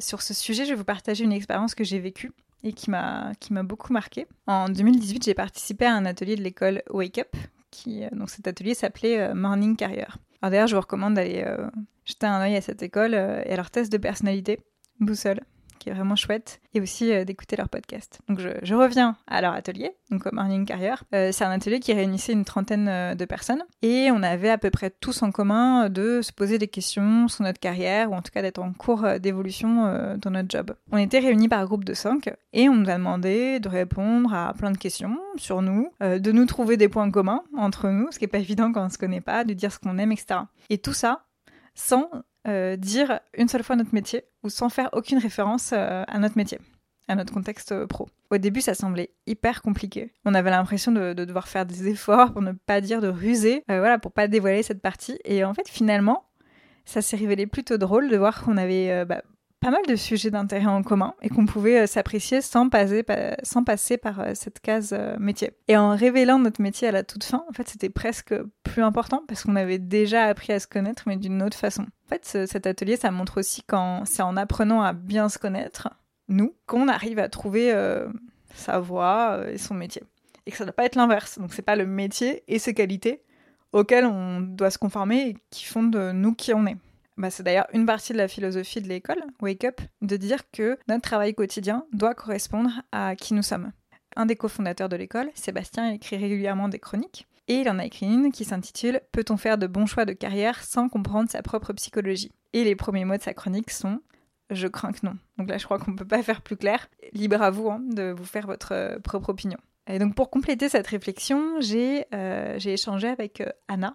Sur 0.00 0.20
ce 0.20 0.34
sujet, 0.34 0.64
je 0.64 0.70
vais 0.70 0.76
vous 0.76 0.84
partager 0.84 1.22
une 1.22 1.32
expérience 1.32 1.76
que 1.76 1.84
j'ai 1.84 2.00
vécue 2.00 2.32
et 2.64 2.72
qui 2.72 2.90
m'a 2.90 3.32
beaucoup 3.62 3.92
marqué. 3.92 4.26
En 4.48 4.68
2018, 4.68 5.24
j'ai 5.24 5.34
participé 5.34 5.84
à 5.84 5.94
un 5.94 6.04
atelier 6.04 6.34
de 6.34 6.42
l'école 6.42 6.82
Wake 6.90 7.18
Up, 7.18 7.36
qui, 7.70 8.02
donc 8.12 8.30
cet 8.30 8.48
atelier 8.48 8.74
s'appelait 8.74 9.32
Morning 9.34 9.76
Carrière. 9.76 10.18
Alors 10.44 10.50
d'ailleurs, 10.50 10.66
je 10.66 10.74
vous 10.74 10.82
recommande 10.82 11.14
d'aller 11.14 11.42
euh, 11.46 11.70
jeter 12.04 12.26
un 12.26 12.38
œil 12.38 12.56
à 12.56 12.60
cette 12.60 12.82
école 12.82 13.14
euh, 13.14 13.42
et 13.46 13.52
à 13.54 13.56
leur 13.56 13.70
test 13.70 13.90
de 13.90 13.96
personnalité, 13.96 14.60
Boussole, 15.00 15.40
qui 15.84 15.90
est 15.90 15.94
vraiment 15.94 16.16
chouette, 16.16 16.60
et 16.74 16.80
aussi 16.80 17.12
euh, 17.12 17.24
d'écouter 17.24 17.56
leur 17.56 17.68
podcast. 17.68 18.20
Donc 18.28 18.40
je, 18.40 18.74
reviens 18.74 19.16
à 19.28 19.40
leur 19.40 19.52
atelier, 19.52 19.92
donc 20.10 20.26
au 20.26 20.34
Morning 20.34 20.64
Carrière. 20.64 21.04
c'est 21.12 21.44
un 21.44 21.50
atelier 21.50 21.78
qui 21.78 21.92
réunissait 21.92 22.32
une 22.32 22.44
trentaine 22.44 23.14
de 23.14 23.24
personnes, 23.24 23.62
et 23.82 24.10
on 24.10 24.22
avait 24.22 24.50
à 24.50 24.58
peu 24.58 24.70
près 24.70 24.90
tous 24.90 25.22
en 25.22 25.30
commun 25.30 25.88
de 25.88 26.22
se 26.22 26.32
poser 26.32 26.58
des 26.58 26.66
questions 26.66 27.28
sur 27.28 27.44
notre 27.44 27.60
carrière, 27.60 28.10
ou 28.10 28.14
en 28.14 28.22
tout 28.22 28.32
cas 28.32 28.42
d'être 28.42 28.58
en 28.58 28.72
cours 28.72 29.06
d'évolution 29.20 30.16
dans 30.16 30.30
notre 30.30 30.50
job. 30.50 30.74
On 30.90 30.98
était 30.98 31.20
réunis 31.20 31.48
par 31.48 31.64
groupe 31.66 31.84
de 31.84 31.94
cinq, 31.94 32.34
et 32.52 32.68
on 32.68 32.74
nous 32.74 32.90
a 32.90 32.94
demandé 32.94 33.60
de 33.60 33.68
répondre 33.68 34.34
à 34.34 34.54
plein 34.54 34.70
de 34.70 34.78
questions 34.78 35.18
sur 35.36 35.62
nous, 35.62 35.90
euh, 36.02 36.18
de 36.18 36.32
nous 36.32 36.46
trouver 36.46 36.76
des 36.76 36.88
points 36.88 37.10
communs 37.10 37.42
entre 37.56 37.88
nous, 37.88 38.10
ce 38.10 38.18
qui 38.18 38.24
n'est 38.24 38.28
pas 38.28 38.38
évident 38.38 38.72
quand 38.72 38.82
on 38.82 38.86
ne 38.86 38.90
se 38.90 38.98
connaît 38.98 39.20
pas, 39.20 39.44
de 39.44 39.52
dire 39.52 39.72
ce 39.72 39.78
qu'on 39.78 39.98
aime, 39.98 40.12
etc. 40.12 40.40
Et 40.70 40.78
tout 40.78 40.92
ça 40.92 41.24
sans 41.74 42.08
euh, 42.46 42.76
dire 42.76 43.20
une 43.36 43.48
seule 43.48 43.62
fois 43.62 43.76
notre 43.76 43.94
métier 43.94 44.24
ou 44.42 44.48
sans 44.48 44.68
faire 44.68 44.90
aucune 44.92 45.18
référence 45.18 45.72
euh, 45.72 46.04
à 46.06 46.18
notre 46.18 46.36
métier 46.36 46.58
à 47.06 47.14
notre 47.16 47.34
contexte 47.34 47.84
pro. 47.84 48.08
Au 48.30 48.38
début, 48.38 48.62
ça 48.62 48.72
semblait 48.72 49.10
hyper 49.26 49.60
compliqué. 49.60 50.14
On 50.24 50.32
avait 50.32 50.48
l'impression 50.48 50.90
de, 50.90 51.12
devoir 51.12 51.48
faire 51.48 51.66
des 51.66 51.86
efforts 51.88 52.32
pour 52.32 52.40
ne 52.40 52.52
pas 52.52 52.80
dire 52.80 53.02
de 53.02 53.08
ruser, 53.08 53.62
voilà, 53.68 53.98
pour 53.98 54.10
pas 54.10 54.26
dévoiler 54.26 54.62
cette 54.62 54.80
partie. 54.80 55.18
Et 55.26 55.44
en 55.44 55.52
fait, 55.52 55.68
finalement, 55.68 56.24
ça 56.86 57.02
s'est 57.02 57.18
révélé 57.18 57.46
plutôt 57.46 57.76
drôle 57.76 58.08
de 58.08 58.16
voir 58.16 58.42
qu'on 58.42 58.56
avait 58.56 59.04
bah, 59.04 59.20
pas 59.64 59.70
mal 59.70 59.86
de 59.88 59.96
sujets 59.96 60.30
d'intérêt 60.30 60.66
en 60.66 60.82
commun 60.82 61.14
et 61.22 61.30
qu'on 61.30 61.46
pouvait 61.46 61.80
euh, 61.80 61.86
s'apprécier 61.86 62.42
sans 62.42 62.68
passer, 62.68 63.02
sans 63.42 63.64
passer 63.64 63.96
par 63.96 64.20
euh, 64.20 64.32
cette 64.34 64.60
case 64.60 64.92
euh, 64.92 65.16
métier. 65.18 65.52
Et 65.68 65.76
en 65.78 65.96
révélant 65.96 66.38
notre 66.38 66.60
métier 66.60 66.86
à 66.86 66.92
la 66.92 67.02
toute 67.02 67.24
fin, 67.24 67.42
en 67.48 67.52
fait, 67.54 67.66
c'était 67.66 67.88
presque 67.88 68.34
plus 68.62 68.82
important 68.82 69.22
parce 69.26 69.42
qu'on 69.42 69.56
avait 69.56 69.78
déjà 69.78 70.24
appris 70.24 70.52
à 70.52 70.60
se 70.60 70.66
connaître, 70.66 71.04
mais 71.06 71.16
d'une 71.16 71.42
autre 71.42 71.56
façon. 71.56 71.84
En 71.84 72.08
fait, 72.10 72.46
cet 72.46 72.66
atelier, 72.66 72.98
ça 72.98 73.10
montre 73.10 73.40
aussi 73.40 73.62
quand 73.62 74.02
c'est 74.04 74.22
en 74.22 74.36
apprenant 74.36 74.82
à 74.82 74.92
bien 74.92 75.30
se 75.30 75.38
connaître, 75.38 75.88
nous, 76.28 76.54
qu'on 76.66 76.88
arrive 76.88 77.18
à 77.18 77.30
trouver 77.30 77.72
sa 78.54 78.78
voie 78.80 79.46
et 79.50 79.56
son 79.56 79.72
métier. 79.72 80.02
Et 80.44 80.50
que 80.50 80.58
ça 80.58 80.64
ne 80.64 80.68
doit 80.68 80.76
pas 80.76 80.84
être 80.84 80.96
l'inverse. 80.96 81.38
Donc, 81.38 81.54
c'est 81.54 81.62
pas 81.62 81.76
le 81.76 81.86
métier 81.86 82.44
et 82.48 82.58
ses 82.58 82.74
qualités 82.74 83.22
auxquelles 83.72 84.04
on 84.04 84.40
doit 84.40 84.70
se 84.70 84.78
conformer 84.78 85.28
et 85.28 85.36
qui 85.48 85.64
font 85.64 85.84
de 85.84 86.12
nous 86.12 86.34
qui 86.34 86.52
on 86.52 86.66
est. 86.66 86.76
Bah, 87.16 87.30
c'est 87.30 87.42
d'ailleurs 87.42 87.68
une 87.72 87.86
partie 87.86 88.12
de 88.12 88.18
la 88.18 88.28
philosophie 88.28 88.80
de 88.80 88.88
l'école, 88.88 89.22
Wake 89.40 89.64
Up, 89.64 89.80
de 90.02 90.16
dire 90.16 90.50
que 90.50 90.78
notre 90.88 91.02
travail 91.02 91.34
quotidien 91.34 91.86
doit 91.92 92.14
correspondre 92.14 92.70
à 92.92 93.14
qui 93.14 93.34
nous 93.34 93.42
sommes. 93.42 93.72
Un 94.16 94.26
des 94.26 94.36
cofondateurs 94.36 94.88
de 94.88 94.96
l'école, 94.96 95.30
Sébastien, 95.34 95.90
écrit 95.90 96.16
régulièrement 96.16 96.68
des 96.68 96.78
chroniques, 96.78 97.26
et 97.46 97.56
il 97.56 97.68
en 97.68 97.78
a 97.78 97.84
écrit 97.84 98.06
une 98.06 98.32
qui 98.32 98.44
s'intitule 98.44 99.00
Peut-on 99.12 99.36
faire 99.36 99.58
de 99.58 99.66
bons 99.66 99.86
choix 99.86 100.04
de 100.04 100.12
carrière 100.12 100.64
sans 100.64 100.88
comprendre 100.88 101.30
sa 101.30 101.42
propre 101.42 101.72
psychologie? 101.74 102.32
Et 102.52 102.64
les 102.64 102.76
premiers 102.76 103.04
mots 103.04 103.16
de 103.16 103.22
sa 103.22 103.34
chronique 103.34 103.70
sont 103.70 104.00
Je 104.50 104.66
crains 104.66 104.92
que 104.92 105.04
non. 105.04 105.16
Donc 105.38 105.50
là, 105.50 105.58
je 105.58 105.64
crois 105.64 105.78
qu'on 105.78 105.90
ne 105.90 105.96
peut 105.96 106.06
pas 106.06 106.22
faire 106.22 106.40
plus 106.40 106.56
clair. 106.56 106.88
Libre 107.12 107.42
à 107.42 107.50
vous 107.50 107.68
hein, 107.68 107.82
de 107.90 108.14
vous 108.16 108.24
faire 108.24 108.46
votre 108.46 108.72
euh, 108.72 108.98
propre 108.98 109.30
opinion. 109.30 109.58
Et 109.86 109.98
donc 109.98 110.14
pour 110.14 110.30
compléter 110.30 110.70
cette 110.70 110.86
réflexion, 110.86 111.60
j'ai 111.60 112.06
euh, 112.14 112.58
échangé 112.58 113.08
avec 113.08 113.42
euh, 113.42 113.50
Anna, 113.68 113.94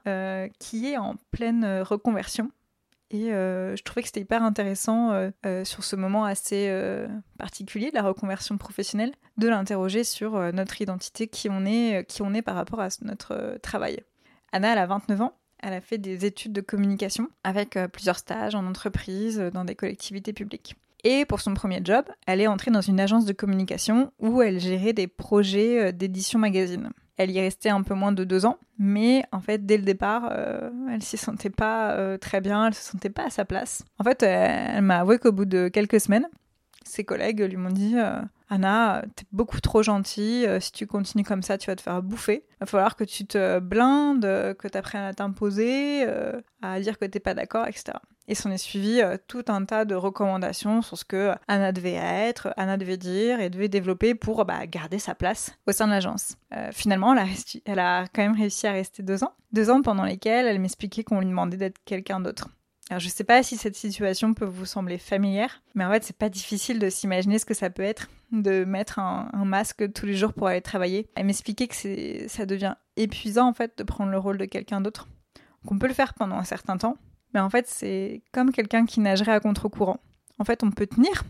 qui 0.59 0.91
est 0.91 0.97
en 0.97 1.15
pleine 1.31 1.81
reconversion 1.81 2.51
et 3.11 3.33
euh, 3.33 3.75
je 3.75 3.83
trouvais 3.83 4.01
que 4.01 4.07
c'était 4.07 4.21
hyper 4.21 4.43
intéressant 4.43 5.11
euh, 5.11 5.31
euh, 5.45 5.65
sur 5.65 5.83
ce 5.83 5.95
moment 5.95 6.25
assez 6.25 6.71
particulier 7.37 7.89
de 7.89 7.95
la 7.95 8.03
reconversion 8.03 8.57
professionnelle 8.57 9.13
de 9.37 9.47
l'interroger 9.47 10.03
sur 10.03 10.37
notre 10.53 10.81
identité, 10.81 11.27
qui 11.27 11.49
on 11.49 11.65
est, 11.65 12.05
qui 12.07 12.21
on 12.21 12.33
est 12.33 12.41
par 12.41 12.55
rapport 12.55 12.81
à 12.81 12.89
notre 13.03 13.57
travail. 13.61 14.01
Anna, 14.51 14.73
elle 14.73 14.79
a 14.79 14.85
29 14.85 15.21
ans. 15.21 15.33
Elle 15.61 15.73
a 15.73 15.81
fait 15.81 15.97
des 15.97 16.25
études 16.25 16.53
de 16.53 16.61
communication 16.61 17.29
avec 17.43 17.77
plusieurs 17.91 18.17
stages 18.17 18.55
en 18.55 18.65
entreprise, 18.65 19.39
dans 19.53 19.65
des 19.65 19.75
collectivités 19.75 20.33
publiques. 20.33 20.75
Et 21.03 21.25
pour 21.25 21.39
son 21.39 21.53
premier 21.53 21.81
job, 21.83 22.05
elle 22.27 22.41
est 22.41 22.47
entrée 22.47 22.71
dans 22.71 22.81
une 22.81 22.99
agence 22.99 23.25
de 23.25 23.33
communication 23.33 24.11
où 24.19 24.41
elle 24.41 24.59
gérait 24.59 24.93
des 24.93 25.07
projets 25.07 25.93
d'édition 25.93 26.39
magazine. 26.39 26.91
Elle 27.19 27.31
y 27.31 27.37
est 27.37 27.41
restée 27.41 27.69
un 27.69 27.83
peu 27.83 27.95
moins 27.95 28.13
de 28.13 28.23
deux 28.23 28.45
ans, 28.45 28.57
mais 28.77 29.25
en 29.33 29.41
fait, 29.41 29.65
dès 29.65 29.75
le 29.75 29.83
départ, 29.83 30.29
euh, 30.31 30.69
elle 30.89 31.03
s'y 31.03 31.17
sentait 31.17 31.49
pas 31.49 31.91
euh, 31.91 32.17
très 32.17 32.39
bien, 32.39 32.67
elle 32.67 32.73
se 32.73 32.81
sentait 32.81 33.09
pas 33.09 33.25
à 33.25 33.29
sa 33.29 33.43
place. 33.43 33.83
En 33.97 34.05
fait, 34.05 34.23
elle 34.23 34.83
m'a 34.83 34.99
avoué 34.99 35.19
qu'au 35.19 35.33
bout 35.33 35.43
de 35.43 35.67
quelques 35.67 35.99
semaines, 35.99 36.29
ses 36.85 37.03
collègues 37.03 37.41
lui 37.41 37.57
m'ont 37.57 37.71
dit 37.71 37.97
euh, 37.97 38.21
Anna, 38.47 39.03
t'es 39.17 39.25
beaucoup 39.33 39.59
trop 39.59 39.83
gentille, 39.83 40.47
si 40.61 40.71
tu 40.71 40.87
continues 40.87 41.25
comme 41.25 41.43
ça, 41.43 41.57
tu 41.57 41.69
vas 41.69 41.75
te 41.75 41.81
faire 41.81 42.01
bouffer. 42.01 42.45
Il 42.51 42.59
va 42.61 42.65
falloir 42.67 42.95
que 42.95 43.03
tu 43.03 43.25
te 43.25 43.59
blindes, 43.59 44.55
que 44.57 44.69
tu 44.69 44.77
apprennes 44.77 45.03
à 45.03 45.13
t'imposer, 45.13 46.07
à 46.61 46.79
dire 46.79 46.97
que 46.97 47.03
t'es 47.03 47.19
pas 47.19 47.33
d'accord, 47.33 47.67
etc. 47.67 47.97
Et 48.29 48.35
s'en 48.35 48.51
est 48.51 48.59
suivi 48.59 49.01
euh, 49.01 49.17
tout 49.27 49.43
un 49.47 49.65
tas 49.65 49.85
de 49.85 49.95
recommandations 49.95 50.83
sur 50.83 50.99
ce 50.99 51.03
que 51.03 51.33
Anna 51.47 51.71
devait 51.71 51.93
être, 51.93 52.53
Anna 52.57 52.77
devait 52.77 52.95
dire 52.95 53.39
et 53.39 53.49
devait 53.49 53.69
développer 53.69 54.13
pour 54.13 54.45
bah, 54.45 54.67
garder 54.67 54.99
sa 54.99 55.15
place 55.15 55.57
au 55.65 55.71
sein 55.71 55.87
de 55.87 55.91
l'agence. 55.91 56.37
Euh, 56.53 56.69
finalement, 56.71 57.15
elle 57.65 57.79
a, 57.79 58.05
quand 58.13 58.21
même 58.21 58.37
réussi 58.37 58.67
à 58.67 58.71
rester 58.71 59.01
deux 59.01 59.23
ans. 59.23 59.33
Deux 59.51 59.71
ans 59.71 59.81
pendant 59.81 60.03
lesquels 60.03 60.45
elle 60.45 60.59
m'expliquait 60.59 61.03
qu'on 61.03 61.19
lui 61.21 61.25
demandait 61.25 61.57
d'être 61.57 61.79
quelqu'un 61.85 62.19
d'autre. 62.19 62.49
Alors 62.91 62.99
je 62.99 63.09
sais 63.09 63.23
pas 63.23 63.41
si 63.41 63.57
cette 63.57 63.75
situation 63.75 64.35
peut 64.35 64.45
vous 64.45 64.65
sembler 64.65 64.99
familière, 64.99 65.63
mais 65.73 65.85
en 65.85 65.91
fait 65.91 66.03
c'est 66.03 66.17
pas 66.17 66.29
difficile 66.29 66.79
de 66.79 66.89
s'imaginer 66.89 67.37
ce 67.37 67.45
que 67.45 67.53
ça 67.53 67.69
peut 67.69 67.83
être 67.83 68.09
de 68.31 68.63
mettre 68.63 68.99
un, 68.99 69.29
un 69.33 69.45
masque 69.45 69.91
tous 69.93 70.05
les 70.05 70.15
jours 70.15 70.33
pour 70.33 70.47
aller 70.47 70.61
travailler. 70.61 71.07
Elle 71.15 71.25
m'expliquait 71.25 71.67
que 71.67 72.27
ça 72.27 72.45
devient 72.45 72.75
épuisant 72.95 73.47
en 73.47 73.53
fait 73.53 73.77
de 73.77 73.83
prendre 73.83 74.11
le 74.11 74.17
rôle 74.17 74.37
de 74.37 74.45
quelqu'un 74.45 74.81
d'autre. 74.81 75.07
Qu'on 75.67 75.77
peut 75.77 75.87
le 75.87 75.93
faire 75.93 76.13
pendant 76.13 76.35
un 76.35 76.43
certain 76.43 76.77
temps, 76.77 76.97
mais 77.33 77.39
en 77.39 77.49
fait, 77.49 77.67
c'est 77.67 78.21
comme 78.31 78.51
quelqu'un 78.51 78.85
qui 78.85 78.99
nagerait 78.99 79.33
à 79.33 79.39
contre-courant. 79.39 79.99
En 80.39 80.45
fait, 80.45 80.63
on 80.63 80.71
peut 80.71 80.87
tenir, 80.87 81.23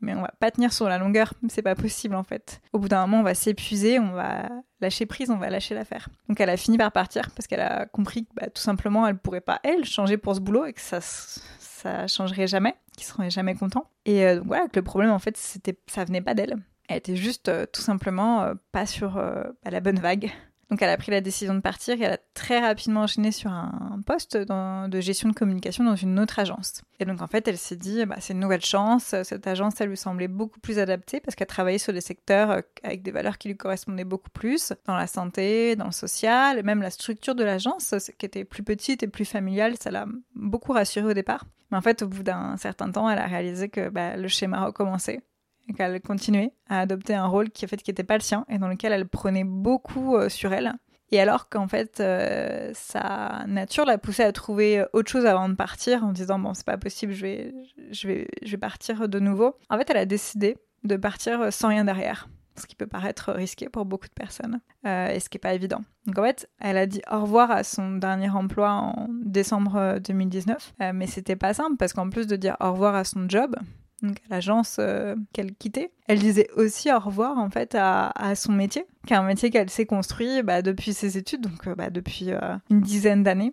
mais 0.00 0.14
on 0.14 0.22
va 0.22 0.32
pas 0.38 0.50
tenir 0.50 0.72
sur 0.72 0.88
la 0.88 0.98
longueur. 0.98 1.34
C'est 1.48 1.62
pas 1.62 1.74
possible, 1.74 2.14
en 2.14 2.22
fait. 2.22 2.60
Au 2.72 2.78
bout 2.78 2.88
d'un 2.88 3.00
moment, 3.02 3.20
on 3.20 3.22
va 3.22 3.34
s'épuiser, 3.34 3.98
on 3.98 4.12
va 4.12 4.48
lâcher 4.80 5.06
prise, 5.06 5.30
on 5.30 5.36
va 5.36 5.50
lâcher 5.50 5.74
l'affaire. 5.74 6.08
Donc, 6.28 6.40
elle 6.40 6.50
a 6.50 6.56
fini 6.56 6.78
par 6.78 6.92
partir 6.92 7.30
parce 7.30 7.46
qu'elle 7.46 7.60
a 7.60 7.86
compris 7.86 8.24
que 8.26 8.30
bah, 8.34 8.48
tout 8.48 8.62
simplement, 8.62 9.06
elle 9.06 9.16
pourrait 9.16 9.40
pas, 9.40 9.60
elle, 9.62 9.84
changer 9.84 10.16
pour 10.16 10.34
ce 10.34 10.40
boulot 10.40 10.66
et 10.66 10.72
que 10.72 10.80
ça, 10.80 11.00
ça 11.00 12.06
changerait 12.06 12.46
jamais, 12.46 12.74
qu'il 12.96 13.06
serait 13.06 13.30
jamais 13.30 13.54
content. 13.54 13.88
Et 14.04 14.24
euh, 14.24 14.36
donc, 14.36 14.46
voilà, 14.46 14.68
que 14.68 14.76
le 14.78 14.84
problème, 14.84 15.10
en 15.10 15.18
fait, 15.18 15.36
c'était, 15.36 15.78
ça 15.86 16.04
venait 16.04 16.22
pas 16.22 16.34
d'elle. 16.34 16.56
Elle 16.88 16.98
était 16.98 17.16
juste 17.16 17.48
euh, 17.48 17.66
tout 17.72 17.80
simplement 17.80 18.42
euh, 18.42 18.54
pas 18.72 18.86
sur 18.86 19.14
bah, 19.14 19.70
la 19.70 19.80
bonne 19.80 19.98
vague 19.98 20.30
Donc 20.70 20.82
elle 20.82 20.90
a 20.90 20.96
pris 20.96 21.10
la 21.10 21.20
décision 21.20 21.54
de 21.54 21.60
partir 21.60 22.00
et 22.00 22.04
elle 22.04 22.12
a 22.14 22.18
très 22.34 22.60
rapidement 22.60 23.02
enchaîné 23.02 23.32
sur 23.32 23.50
un 23.50 24.00
poste 24.06 24.36
de 24.36 25.00
gestion 25.00 25.28
de 25.28 25.34
communication 25.34 25.84
dans 25.84 25.96
une 25.96 26.18
autre 26.18 26.38
agence. 26.38 26.82
Et 27.00 27.04
donc 27.04 27.22
en 27.22 27.26
fait, 27.26 27.46
elle 27.48 27.58
s'est 27.58 27.76
dit, 27.76 28.04
bah, 28.06 28.16
c'est 28.20 28.32
une 28.32 28.40
nouvelle 28.40 28.64
chance. 28.64 29.14
Cette 29.22 29.46
agence, 29.46 29.80
elle 29.80 29.88
lui 29.88 29.96
semblait 29.96 30.28
beaucoup 30.28 30.60
plus 30.60 30.78
adaptée 30.78 31.20
parce 31.20 31.34
qu'elle 31.34 31.46
travaillait 31.46 31.78
sur 31.78 31.92
des 31.92 32.00
secteurs 32.00 32.50
euh, 32.50 32.60
avec 32.82 33.02
des 33.02 33.10
valeurs 33.10 33.38
qui 33.38 33.48
lui 33.48 33.56
correspondaient 33.56 34.04
beaucoup 34.04 34.30
plus, 34.30 34.72
dans 34.86 34.96
la 34.96 35.06
santé, 35.06 35.76
dans 35.76 35.86
le 35.86 35.92
social, 35.92 36.62
même 36.62 36.82
la 36.82 36.90
structure 36.90 37.34
de 37.34 37.44
l'agence, 37.44 37.94
qui 38.18 38.26
était 38.26 38.44
plus 38.44 38.62
petite 38.62 39.02
et 39.02 39.08
plus 39.08 39.24
familiale, 39.24 39.74
ça 39.80 39.90
l'a 39.90 40.06
beaucoup 40.34 40.72
rassurée 40.72 41.10
au 41.10 41.14
départ. 41.14 41.44
Mais 41.70 41.78
en 41.78 41.82
fait, 41.82 42.02
au 42.02 42.08
bout 42.08 42.22
d'un 42.22 42.56
certain 42.56 42.90
temps, 42.90 43.08
elle 43.08 43.18
a 43.18 43.26
réalisé 43.26 43.68
que 43.68 43.88
bah, 43.88 44.16
le 44.16 44.28
schéma 44.28 44.64
recommençait 44.64 45.20
et 45.68 45.72
qu'elle 45.72 46.00
continuait 46.00 46.52
à 46.68 46.80
adopter 46.80 47.14
un 47.14 47.26
rôle 47.26 47.50
qui 47.50 47.64
en 47.64 47.68
fait 47.68 47.82
qui 47.82 47.90
n'était 47.90 48.04
pas 48.04 48.16
le 48.16 48.22
sien 48.22 48.44
et 48.48 48.58
dans 48.58 48.68
lequel 48.68 48.92
elle 48.92 49.08
prenait 49.08 49.44
beaucoup 49.44 50.16
euh, 50.16 50.28
sur 50.28 50.52
elle. 50.52 50.74
Et 51.10 51.20
alors 51.20 51.48
qu'en 51.48 51.68
fait 51.68 52.00
euh, 52.00 52.70
sa 52.74 53.44
nature 53.46 53.84
l'a 53.84 53.98
poussée 53.98 54.24
à 54.24 54.32
trouver 54.32 54.84
autre 54.92 55.10
chose 55.10 55.26
avant 55.26 55.48
de 55.48 55.54
partir 55.54 56.04
en 56.04 56.12
disant 56.12 56.38
bon 56.38 56.54
c'est 56.54 56.66
pas 56.66 56.78
possible 56.78 57.12
je 57.12 57.22
vais 57.22 57.54
je 57.90 58.08
vais 58.08 58.28
je 58.42 58.50
vais 58.50 58.58
partir 58.58 59.08
de 59.08 59.18
nouveau. 59.18 59.54
En 59.70 59.78
fait 59.78 59.88
elle 59.90 59.98
a 59.98 60.06
décidé 60.06 60.56
de 60.82 60.96
partir 60.96 61.52
sans 61.52 61.68
rien 61.68 61.84
derrière 61.84 62.28
ce 62.56 62.66
qui 62.66 62.76
peut 62.76 62.86
paraître 62.86 63.32
risqué 63.32 63.68
pour 63.68 63.84
beaucoup 63.84 64.06
de 64.06 64.12
personnes 64.12 64.60
euh, 64.86 65.08
et 65.08 65.20
ce 65.20 65.28
qui 65.28 65.36
n'est 65.36 65.40
pas 65.40 65.54
évident. 65.54 65.82
Donc 66.06 66.18
en 66.18 66.22
fait, 66.22 66.48
elle 66.60 66.76
a 66.76 66.86
dit 66.86 67.02
au 67.10 67.20
revoir 67.22 67.50
à 67.50 67.64
son 67.64 67.96
dernier 67.96 68.30
emploi 68.30 68.70
en 68.70 69.08
décembre 69.24 69.98
2019, 69.98 70.74
euh, 70.80 70.92
mais 70.94 71.06
c'était 71.06 71.36
pas 71.36 71.54
simple 71.54 71.76
parce 71.76 71.92
qu'en 71.92 72.10
plus 72.10 72.26
de 72.26 72.36
dire 72.36 72.56
au 72.60 72.72
revoir 72.72 72.94
à 72.94 73.04
son 73.04 73.28
job, 73.28 73.56
à 74.10 74.28
l'agence 74.30 74.76
euh, 74.78 75.14
qu'elle 75.32 75.54
quittait. 75.54 75.90
Elle 76.06 76.18
disait 76.18 76.48
aussi 76.56 76.92
au 76.92 76.98
revoir 76.98 77.38
en 77.38 77.50
fait 77.50 77.76
à, 77.78 78.12
son 78.34 78.52
métier, 78.52 78.84
qui 79.06 79.12
est 79.12 79.16
un 79.16 79.22
métier 79.22 79.50
qu'elle 79.50 79.70
s'est 79.70 79.86
construit 79.86 80.42
bah, 80.42 80.62
depuis 80.62 80.92
ses 80.92 81.18
études, 81.18 81.42
donc 81.42 81.66
euh, 81.66 81.74
bah, 81.74 81.90
depuis 81.90 82.32
euh, 82.32 82.56
une 82.70 82.80
dizaine 82.80 83.22
d'années. 83.22 83.52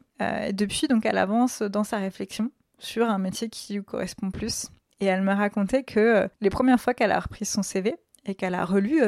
depuis, 0.53 0.87
donc 0.87 1.05
elle 1.05 1.17
avance 1.17 1.61
dans 1.61 1.83
sa 1.83 1.97
réflexion 1.97 2.51
sur 2.79 3.09
un 3.09 3.17
métier 3.17 3.49
qui 3.49 3.75
lui 3.75 3.83
correspond 3.83 4.31
plus. 4.31 4.69
Et 4.99 5.05
elle 5.05 5.21
me 5.21 5.33
racontait 5.33 5.83
que 5.83 6.27
les 6.41 6.49
premières 6.49 6.79
fois 6.79 6.93
qu'elle 6.93 7.11
a 7.11 7.19
repris 7.19 7.45
son 7.45 7.63
CV 7.63 7.95
et 8.25 8.35
qu'elle 8.35 8.53
a 8.53 8.65
relu 8.65 9.01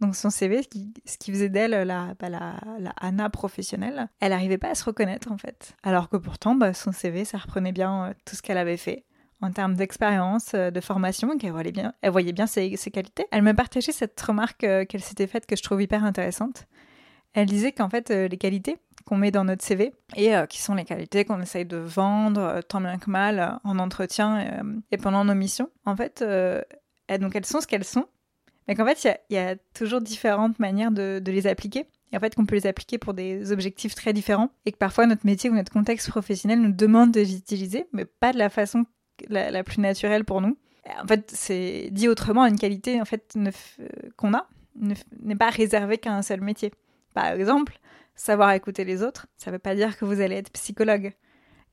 donc 0.00 0.16
son 0.16 0.28
CV, 0.28 0.62
ce 0.62 0.68
qui, 1.18 1.30
faisait 1.30 1.48
d'elle 1.48 1.70
la, 1.86 2.14
bah, 2.18 3.30
professionnelle, 3.30 4.08
elle 4.20 4.30
n'arrivait 4.30 4.58
pas 4.58 4.70
à 4.70 4.74
se 4.74 4.84
reconnaître 4.84 5.30
en 5.30 5.38
fait. 5.38 5.76
Alors 5.84 6.08
que 6.08 6.16
pourtant, 6.16 6.58
son 6.72 6.90
CV, 6.90 7.24
ça 7.24 7.38
reprenait 7.38 7.72
bien 7.72 8.12
tout 8.24 8.34
ce 8.34 8.42
qu'elle 8.42 8.58
avait 8.58 8.76
fait 8.76 9.04
en 9.44 9.52
termes 9.52 9.74
d'expérience, 9.74 10.52
euh, 10.54 10.70
de 10.70 10.80
formation, 10.80 11.36
qu'elle 11.36 11.52
voyait 11.52 12.32
bien, 12.32 12.46
ses, 12.46 12.76
qualités. 12.92 13.26
Elle 13.30 13.42
me 13.42 13.52
partageait 13.52 13.92
cette 13.92 14.18
remarque 14.20 14.64
euh, 14.64 14.84
qu'elle 14.86 15.02
s'était 15.02 15.26
faite 15.26 15.46
que 15.46 15.54
je 15.54 15.62
trouve 15.62 15.82
hyper 15.82 16.04
intéressante. 16.04 16.66
Elle 17.34 17.46
disait 17.46 17.72
qu'en 17.72 17.90
fait, 17.90 18.10
euh, 18.10 18.28
les 18.28 18.38
qualités 18.38 18.78
qu'on 19.04 19.16
met 19.18 19.30
dans 19.30 19.44
notre 19.44 19.62
CV 19.62 19.92
et 20.16 20.32
qui 20.48 20.62
sont 20.62 20.74
les 20.74 20.84
qualités 20.84 21.26
qu'on 21.26 21.42
essaye 21.42 21.66
de 21.66 21.76
vendre 21.76 22.62
tant 22.66 22.80
bien 22.80 22.96
que 22.96 23.10
mal 23.10 23.58
en 23.62 23.78
entretien 23.78 24.64
et, 24.90 24.96
pendant 24.96 25.26
nos 25.26 25.34
missions, 25.34 25.68
en 25.84 25.94
fait, 25.94 26.22
elles, 26.22 27.18
donc 27.18 27.36
elles 27.36 27.44
sont 27.44 27.60
ce 27.60 27.66
qu'elles 27.66 27.84
sont, 27.84 28.06
mais 28.66 28.74
qu'en 28.74 28.86
fait, 28.86 29.06
il 29.28 29.34
y, 29.34 29.38
a 29.38 29.56
toujours 29.74 30.00
différentes 30.00 30.58
manières 30.58 30.90
de 30.90 31.22
les 31.26 31.46
appliquer 31.46 31.84
et 32.14 32.16
en 32.16 32.20
fait 32.20 32.34
qu'on 32.34 32.46
peut 32.46 32.54
les 32.54 32.66
appliquer 32.66 32.96
pour 32.96 33.12
des 33.12 33.50
objectifs 33.50 33.94
très 33.96 34.12
différents 34.12 34.48
et 34.64 34.72
que 34.72 34.78
parfois 34.78 35.06
notre 35.06 35.26
métier 35.26 35.50
ou 35.50 35.54
notre 35.54 35.72
contexte 35.72 36.08
professionnel 36.08 36.60
nous 36.60 36.72
demande 36.72 37.10
de 37.10 37.20
les 37.20 37.36
utiliser, 37.36 37.86
mais 37.92 38.04
pas 38.04 38.32
de 38.32 38.38
la 38.38 38.48
façon 38.48 38.86
la, 39.28 39.64
plus 39.64 39.80
naturelle 39.80 40.24
pour 40.24 40.40
nous. 40.40 40.56
En 41.02 41.06
fait, 41.06 41.30
c'est 41.32 41.88
dit 41.90 42.08
autrement, 42.08 42.46
une 42.46 42.58
qualité 42.58 43.00
en 43.00 43.04
fait 43.04 43.38
qu'on 44.16 44.34
a 44.34 44.48
n'est 44.76 45.36
pas 45.36 45.50
réservée 45.50 45.98
qu'à 45.98 46.14
un 46.14 46.22
seul 46.22 46.40
métier. 46.40 46.72
Par 47.14 47.26
exemple, 47.26 47.78
savoir 48.16 48.52
écouter 48.52 48.84
les 48.84 49.02
autres, 49.02 49.26
ça 49.36 49.50
ne 49.50 49.56
veut 49.56 49.60
pas 49.60 49.74
dire 49.74 49.96
que 49.96 50.04
vous 50.04 50.20
allez 50.20 50.36
être 50.36 50.50
psychologue. 50.50 51.12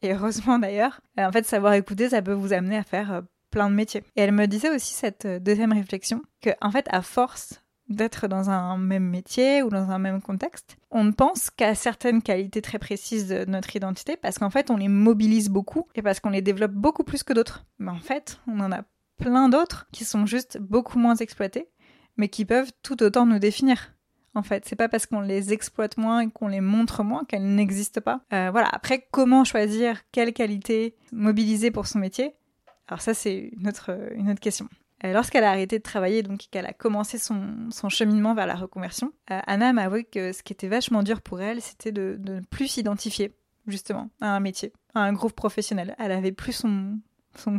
Et 0.02 0.14
heureusement 0.14 0.60
d'ailleurs, 0.60 1.02
euh, 1.20 1.26
en 1.26 1.32
fait, 1.32 1.46
savoir 1.46 1.74
écouter, 1.74 2.10
ça 2.10 2.22
peut 2.22 2.34
vous 2.34 2.54
amener 2.54 2.78
à 2.78 2.84
faire 2.84 3.14
euh, 3.14 3.22
plein 3.52 3.70
de 3.70 3.76
métiers. 3.76 4.04
Et 4.16 4.22
elle 4.22 4.32
me 4.32 4.48
disait 4.48 4.74
aussi 4.74 4.94
cette 4.94 5.26
euh, 5.26 5.40
deuxième 5.40 5.74
réflexion, 5.74 6.22
que 6.42 6.52
en 6.62 6.72
fait, 6.72 6.88
à 6.90 7.02
force 7.02 7.64
d'être 7.92 8.28
dans 8.28 8.50
un 8.50 8.78
même 8.78 9.08
métier 9.08 9.64
ou 9.64 9.70
dans 9.70 9.90
un 9.92 10.00
même 10.00 10.22
contexte, 10.22 10.78
on 10.90 11.04
ne 11.04 11.12
pense 11.12 11.50
qu'à 11.50 11.76
certaines 11.76 12.22
qualités 12.22 12.62
très 12.62 12.80
précises 12.80 13.28
de 13.28 13.46
notre 13.46 13.76
identité 13.76 14.18
parce 14.18 14.40
qu'en 14.40 14.50
fait 14.50 14.70
on 14.70 14.78
les 14.78 14.88
mobilise 14.88 15.50
beaucoup 15.50 15.88
et 15.96 16.02
parce 16.02 16.20
qu'on 16.20 16.30
les 16.30 16.42
développe 16.42 16.74
beaucoup 16.74 17.04
plus 17.04 17.24
que 17.24 17.34
d'autres. 17.34 17.66
Mais 17.80 17.92
en 17.92 18.00
fait, 18.00 18.40
on 18.48 18.60
en 18.60 18.72
a 18.72 18.84
plein 19.18 19.50
d'autres 19.50 19.88
qui 19.92 20.06
sont 20.06 20.26
juste 20.26 20.58
beaucoup 20.60 21.00
moins 21.00 21.16
exploités, 21.16 21.70
mais 22.18 22.28
qui 22.28 22.46
peuvent 22.46 22.72
tout 22.84 23.02
autant 23.04 23.26
nous 23.26 23.40
définir. 23.40 23.94
En 24.34 24.44
fait, 24.44 24.66
c'est 24.66 24.76
pas 24.76 24.88
parce 24.88 25.06
qu'on 25.06 25.20
les 25.20 25.52
exploite 25.52 25.98
moins 25.98 26.22
et 26.22 26.30
qu'on 26.30 26.48
les 26.48 26.62
montre 26.62 27.04
moins 27.04 27.26
qu'elles 27.26 27.56
n'existent 27.56 28.02
pas. 28.02 28.22
Euh, 28.34 28.50
voilà. 28.52 28.70
Après, 28.72 29.06
comment 29.12 29.44
choisir 29.44 30.00
quelle 30.12 30.34
qualité 30.34 30.96
mobiliser 31.12 31.70
pour 31.70 31.86
son 31.86 32.00
métier? 32.00 32.34
Alors 32.88 33.02
ça, 33.02 33.14
c'est 33.14 33.52
une 33.58 33.68
autre, 33.68 33.92
une 34.16 34.30
autre 34.30 34.40
question. 34.40 34.68
Euh, 35.04 35.14
lorsqu'elle 35.14 35.44
a 35.44 35.50
arrêté 35.50 35.78
de 35.78 35.84
travailler, 35.84 36.24
donc 36.24 36.48
qu'elle 36.52 36.66
a 36.66 36.74
commencé 36.74 37.18
son, 37.18 37.70
cheminement 37.90 38.34
vers 38.34 38.48
la 38.48 38.56
reconversion, 38.56 39.12
euh, 39.32 39.40
Anna 39.48 39.74
m'a 39.74 39.84
avoué 39.84 40.04
que 40.04 40.32
ce 40.32 40.44
qui 40.44 40.54
était 40.54 40.68
vachement 40.68 41.04
dur 41.04 41.22
pour 41.22 41.42
elle, 41.42 41.62
c'était 41.62 41.92
de, 41.92 42.20
ne 42.24 42.42
plus 42.42 42.68
s'identifier 42.68 43.36
justement 43.68 44.10
à 44.22 44.36
un 44.36 44.40
métier, 44.40 44.74
à 44.96 45.02
un 45.02 45.14
groupe 45.14 45.34
professionnel. 45.34 45.96
Elle 46.00 46.12
avait 46.12 46.32
plus 46.32 46.54
son, 46.54 47.00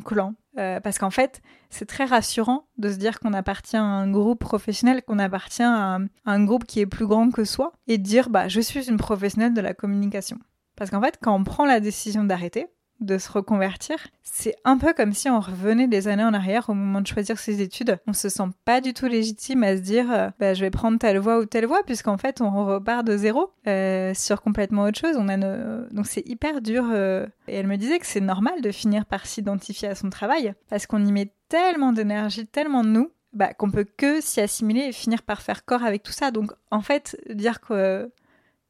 clan. 0.05 0.35
Euh, 0.59 0.81
parce 0.81 0.99
qu'en 0.99 1.11
fait, 1.11 1.41
c'est 1.71 1.87
très 1.87 2.05
rassurant 2.05 2.67
de 2.77 2.91
se 2.91 2.97
dire 2.97 3.21
qu'on 3.21 3.33
appartient 3.33 3.77
à 3.77 3.83
un 3.83 4.11
groupe 4.11 4.39
professionnel, 4.39 5.03
qu'on 5.03 5.19
appartient 5.19 5.63
à 5.63 5.95
un, 5.95 6.05
à 6.05 6.33
un, 6.33 6.45
groupe 6.45 6.67
qui 6.67 6.81
est 6.81 6.87
plus 6.87 7.07
grand 7.07 7.31
que 7.31 7.45
soi, 7.45 7.73
et 7.87 7.97
de 7.97 8.03
dire 8.03 8.29
bah 8.29 8.49
je 8.49 8.61
suis 8.61 8.91
une 8.91 8.99
professionnelle 8.99 9.55
de 9.55 9.61
la 9.63 9.73
communication. 9.73 10.39
Parce 10.77 10.91
qu'en 10.91 11.01
fait, 11.01 11.19
quand 11.23 11.35
on 11.35 11.45
prend 11.45 11.65
la 11.65 11.81
décision 11.81 12.25
d'arrêter, 12.25 12.67
de 13.03 13.19
se 13.19 13.31
reconvertir, 13.31 13.99
c'est 14.23 14.57
un 14.65 14.79
peu 14.79 14.93
comme 14.93 15.13
si 15.13 15.29
on 15.29 15.41
revenait 15.41 15.89
des 15.89 16.09
années 16.09 16.25
en 16.25 16.35
arrière 16.35 16.71
au 16.71 16.75
moment 16.75 17.01
de 17.01 17.07
choisir 17.07 17.39
ses 17.39 17.61
études. 17.61 17.99
On 18.07 18.13
se 18.13 18.29
sent 18.29 18.49
pas 18.65 18.81
du 18.81 18.95
tout 18.95 19.07
légitime 19.07 19.63
à 19.63 19.77
se 19.77 19.83
dire 19.83 20.11
euh, 20.11 20.31
bah, 20.39 20.55
je 20.55 20.61
vais 20.61 20.71
prendre 20.71 20.99
telle 20.99 21.19
voie 21.19 21.39
ou 21.39 21.45
telle 21.45 21.67
voie 21.67 21.83
puisqu'en 21.85 22.17
fait 22.17 22.41
on 22.41 22.65
repart 22.65 23.07
de 23.07 23.17
zéro 23.17 23.53
euh, 23.67 24.15
sur 24.15 24.43
complètement 24.43 24.85
autre 24.85 24.99
chose. 24.99 25.17
On 25.19 25.29
a 25.29 25.37
Donc 25.37 26.07
c'est 26.07 26.27
hyper 26.27 26.61
dur. 26.61 26.87
Euh, 26.91 27.27
et 27.49 27.57
elle 27.57 27.67
me 27.67 27.77
disait 27.77 27.99
que 27.99 28.07
c'est 28.07 28.21
normal 28.21 28.63
de 28.63 28.71
finir 28.71 29.07
par 29.07 29.27
s'identifier 29.27 29.89
à 29.89 29.95
son 29.95 30.11
travail 30.11 30.55
parce 30.69 30.87
qu'on 30.87 31.05
y 31.05 31.13
met 31.13 31.33
tellement 31.49 31.93
d'énergie, 31.93 32.47
tellement 32.47 32.85
de 32.85 32.89
nous 32.89 33.11
bah, 33.33 33.55
qu'on 33.55 33.71
peut 33.71 33.87
que 33.97 34.21
s'y 34.21 34.41
assimiler 34.41 34.81
et 34.81 34.93
finir 34.93 35.23
par 35.23 35.41
faire 35.41 35.65
corps 35.65 35.85
avec 35.85 36.03
tout 36.03 36.13
ça. 36.13 36.31
Donc 36.31 36.53
en 36.71 36.81
fait, 36.81 37.17
dire 37.31 37.61
que 37.61 38.11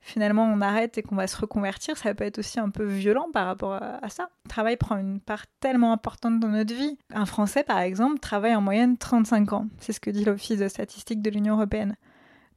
finalement 0.02 0.44
on 0.44 0.60
arrête 0.60 0.98
et 0.98 1.02
qu'on 1.02 1.14
va 1.14 1.26
se 1.26 1.36
reconvertir, 1.36 1.96
ça 1.96 2.14
peut 2.14 2.24
être 2.24 2.38
aussi 2.38 2.60
un 2.60 2.68
peu 2.68 2.84
violent 2.84 3.28
par 3.32 3.46
rapport 3.46 3.74
à, 3.74 4.08
ça. 4.10 4.28
Le 4.44 4.50
travail 4.50 4.76
prend 4.76 4.98
une 4.98 5.20
part 5.20 5.44
tellement 5.60 5.92
importante 5.92 6.40
dans 6.40 6.48
notre 6.48 6.74
vie. 6.74 6.98
Un 7.14 7.24
Français, 7.24 7.62
par 7.62 7.78
exemple, 7.78 8.18
travaille 8.18 8.54
en 8.54 8.60
moyenne 8.60 8.98
35 8.98 9.52
ans. 9.52 9.68
C'est 9.78 9.92
ce 9.92 10.00
que 10.00 10.10
dit 10.10 10.24
l'Office 10.24 10.58
de 10.58 10.68
statistique 10.68 11.22
de 11.22 11.30
l'Union 11.30 11.54
européenne. 11.54 11.96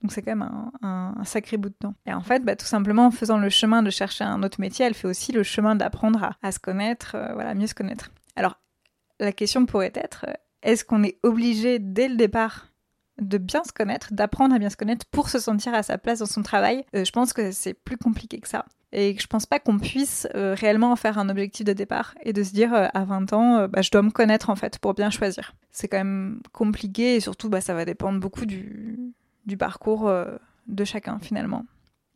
Donc 0.02 0.12
c'est 0.12 0.22
quand 0.22 0.36
même 0.36 0.72
un, 0.82 1.24
sacré 1.24 1.58
bout 1.58 1.70
de 1.70 1.76
temps. 1.76 1.96
Et 2.06 2.14
en 2.14 2.22
fait, 2.22 2.44
bah, 2.44 2.56
tout 2.56 2.66
simplement 2.66 3.08
en 3.08 3.12
faisant 3.12 3.38
le 3.38 3.50
chemin 3.50 3.82
de 3.82 3.90
chercher 3.90 4.24
un 4.24 4.44
autre 4.44 4.60
métier, 4.60 4.86
elle 4.86 4.94
fait 4.94 5.08
aussi 5.08 5.32
le 5.32 5.44
chemin 5.44 5.76
d'apprendre 5.76 6.32
à, 6.42 6.52
se 6.52 6.60
connaître, 6.60 7.16
euh, 7.16 7.34
voilà, 7.34 7.56
mieux 7.56 7.68
se 7.68 7.74
connaître. 7.74 8.12
Alors, 8.36 8.60
la 9.20 9.32
question 9.32 9.66
pourrait 9.66 9.94
être, 9.96 10.26
est-ce 10.62 10.84
qu'on 10.84 11.04
est 11.04 11.18
obligé 11.24 11.80
dès 11.80 12.08
le 12.08 12.18
départ 12.18 12.68
de 13.22 13.38
bien 13.38 13.64
se 13.64 13.72
connaître, 13.72 14.14
d'apprendre 14.14 14.54
à 14.54 14.60
bien 14.60 14.70
se 14.70 14.78
connaître 14.78 15.06
pour 15.08 15.30
se 15.30 15.40
sentir 15.40 15.74
à 15.74 15.84
sa 15.84 15.98
place 15.98 16.20
dans 16.20 16.26
son 16.26 16.44
travail, 16.44 16.86
euh, 16.96 17.06
je 17.06 17.12
pense 17.12 17.34
que 17.34 17.52
c'est 17.52 17.74
plus 17.74 17.98
compliqué 17.98 18.40
que 18.40 18.48
ça. 18.48 18.66
Et 18.92 19.16
je 19.20 19.28
pense 19.28 19.46
pas 19.46 19.60
qu'on 19.60 19.78
puisse 19.78 20.28
euh, 20.36 20.56
réellement 20.58 20.92
en 20.92 20.96
faire 20.96 21.18
un 21.18 21.28
objectif 21.30 21.66
de 21.66 21.74
départ 21.74 22.16
et 22.24 22.34
de 22.34 22.44
se 22.44 22.54
dire 22.54 22.74
euh, 22.74 22.88
à 22.94 23.04
20 23.04 23.34
ans, 23.34 23.68
bah, 23.68 23.82
je 23.82 23.92
dois 23.92 24.02
me 24.02 24.12
connaître 24.12 24.50
en 24.50 24.56
fait 24.56 24.80
pour 24.80 24.94
bien 24.94 25.10
choisir. 25.10 25.54
C'est 25.72 25.88
quand 25.88 25.98
même 25.98 26.42
compliqué 26.52 27.16
et 27.16 27.20
surtout 27.20 27.50
bah, 27.50 27.62
ça 27.62 27.74
va 27.74 27.86
dépendre 27.86 28.20
beaucoup 28.20 28.46
du 28.46 29.58
parcours 29.58 30.12
de 30.68 30.84
chacun 30.84 31.20
finalement. 31.20 31.66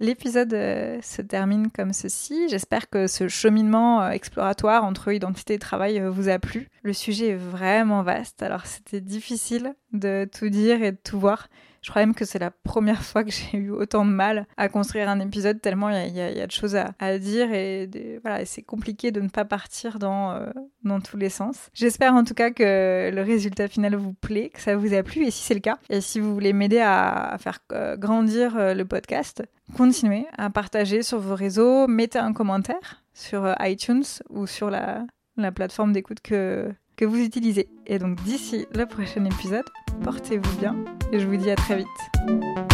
L'épisode 0.02 0.54
euh, 0.54 1.02
se 1.02 1.22
termine 1.22 1.70
comme 1.72 1.92
ceci. 1.92 2.48
J'espère 2.48 2.90
que 2.90 3.08
ce 3.08 3.28
cheminement 3.28 4.02
euh, 4.02 4.10
exploratoire 4.12 4.86
entre 4.86 5.12
identité 5.12 5.56
et 5.56 5.60
travail 5.60 6.00
euh, 6.00 6.10
vous 6.10 6.30
a 6.30 6.40
plu. 6.40 6.70
Le 6.84 6.94
sujet 6.94 7.30
est 7.30 7.36
vraiment 7.36 8.02
vaste, 8.02 8.42
alors 8.42 8.66
c'était 8.66 9.02
difficile 9.02 9.76
de 9.92 10.26
tout 10.32 10.48
dire 10.48 10.82
et 10.84 10.94
de 10.94 10.98
tout 11.04 11.20
voir. 11.20 11.50
Je 11.82 11.90
crois 11.90 12.02
même 12.02 12.16
que 12.16 12.26
c'est 12.26 12.40
la 12.40 12.52
première 12.52 13.02
fois 13.04 13.24
que 13.24 13.32
j'ai 13.32 13.58
eu 13.58 13.72
autant 13.72 14.06
de 14.06 14.12
mal 14.12 14.46
à 14.58 14.70
construire 14.70 15.10
un 15.10 15.20
épisode 15.20 15.62
tellement 15.62 15.90
il 15.90 16.16
y, 16.16 16.22
a, 16.22 16.48
de 16.48 16.52
choses 16.52 16.76
à, 16.76 17.18
dire 17.18 17.52
et 17.54 17.90
voilà, 18.22 18.46
c'est 18.46 18.62
compliqué 18.62 19.12
de 19.12 19.22
ne 19.22 19.30
pas 19.30 19.46
partir 19.46 20.00
dans, 20.00 20.32
euh, 20.32 20.50
dans 20.84 21.00
tous 21.00 21.18
les 21.18 21.30
sens. 21.30 21.70
J'espère 21.74 22.14
en 22.14 22.24
tout 22.24 22.34
cas 22.34 22.52
que 22.52 23.12
le 23.14 23.22
résultat 23.22 23.68
final 23.68 23.96
vous 23.96 24.14
plaît, 24.14 24.50
que 24.50 24.62
ça 24.62 24.76
vous 24.76 24.94
a 24.94 25.04
plu 25.04 25.26
et 25.26 25.32
si 25.32 25.44
c'est 25.44 25.54
le 25.54 25.60
cas, 25.60 25.78
et 25.90 26.02
si 26.02 26.20
vous 26.20 26.34
voulez 26.34 26.54
m'aider 26.54 26.80
à, 26.80 27.38
faire 27.40 27.60
euh, 27.72 27.96
grandir 27.98 28.58
euh, 28.58 28.74
le 28.74 28.86
podcast, 28.86 29.44
continuez 29.76 30.26
à 30.38 30.50
partager 30.50 31.04
sur 31.04 31.20
vos 31.20 31.36
réseaux, 31.36 31.88
mettez 31.88 32.20
un 32.20 32.34
commentaire 32.34 33.04
sur 33.14 33.54
iTunes 33.60 34.04
ou 34.30 34.48
sur 34.48 34.70
la, 34.70 35.06
la 35.38 35.52
plateforme 35.52 35.94
d'écoute 35.94 36.20
que, 36.22 36.72
que 37.00 37.06
vous 37.06 37.20
utilisez. 37.20 37.70
Et 37.88 37.98
donc 37.98 38.22
d'ici 38.24 38.68
le 38.76 38.86
prochain 38.86 39.24
épisode, 39.24 39.64
portez-vous 40.04 40.58
bien 40.60 40.76
et 41.14 41.20
je 41.20 41.26
vous 41.26 41.38
dis 41.38 41.50
à 41.50 41.56
très 41.56 41.78
vite. 41.78 42.68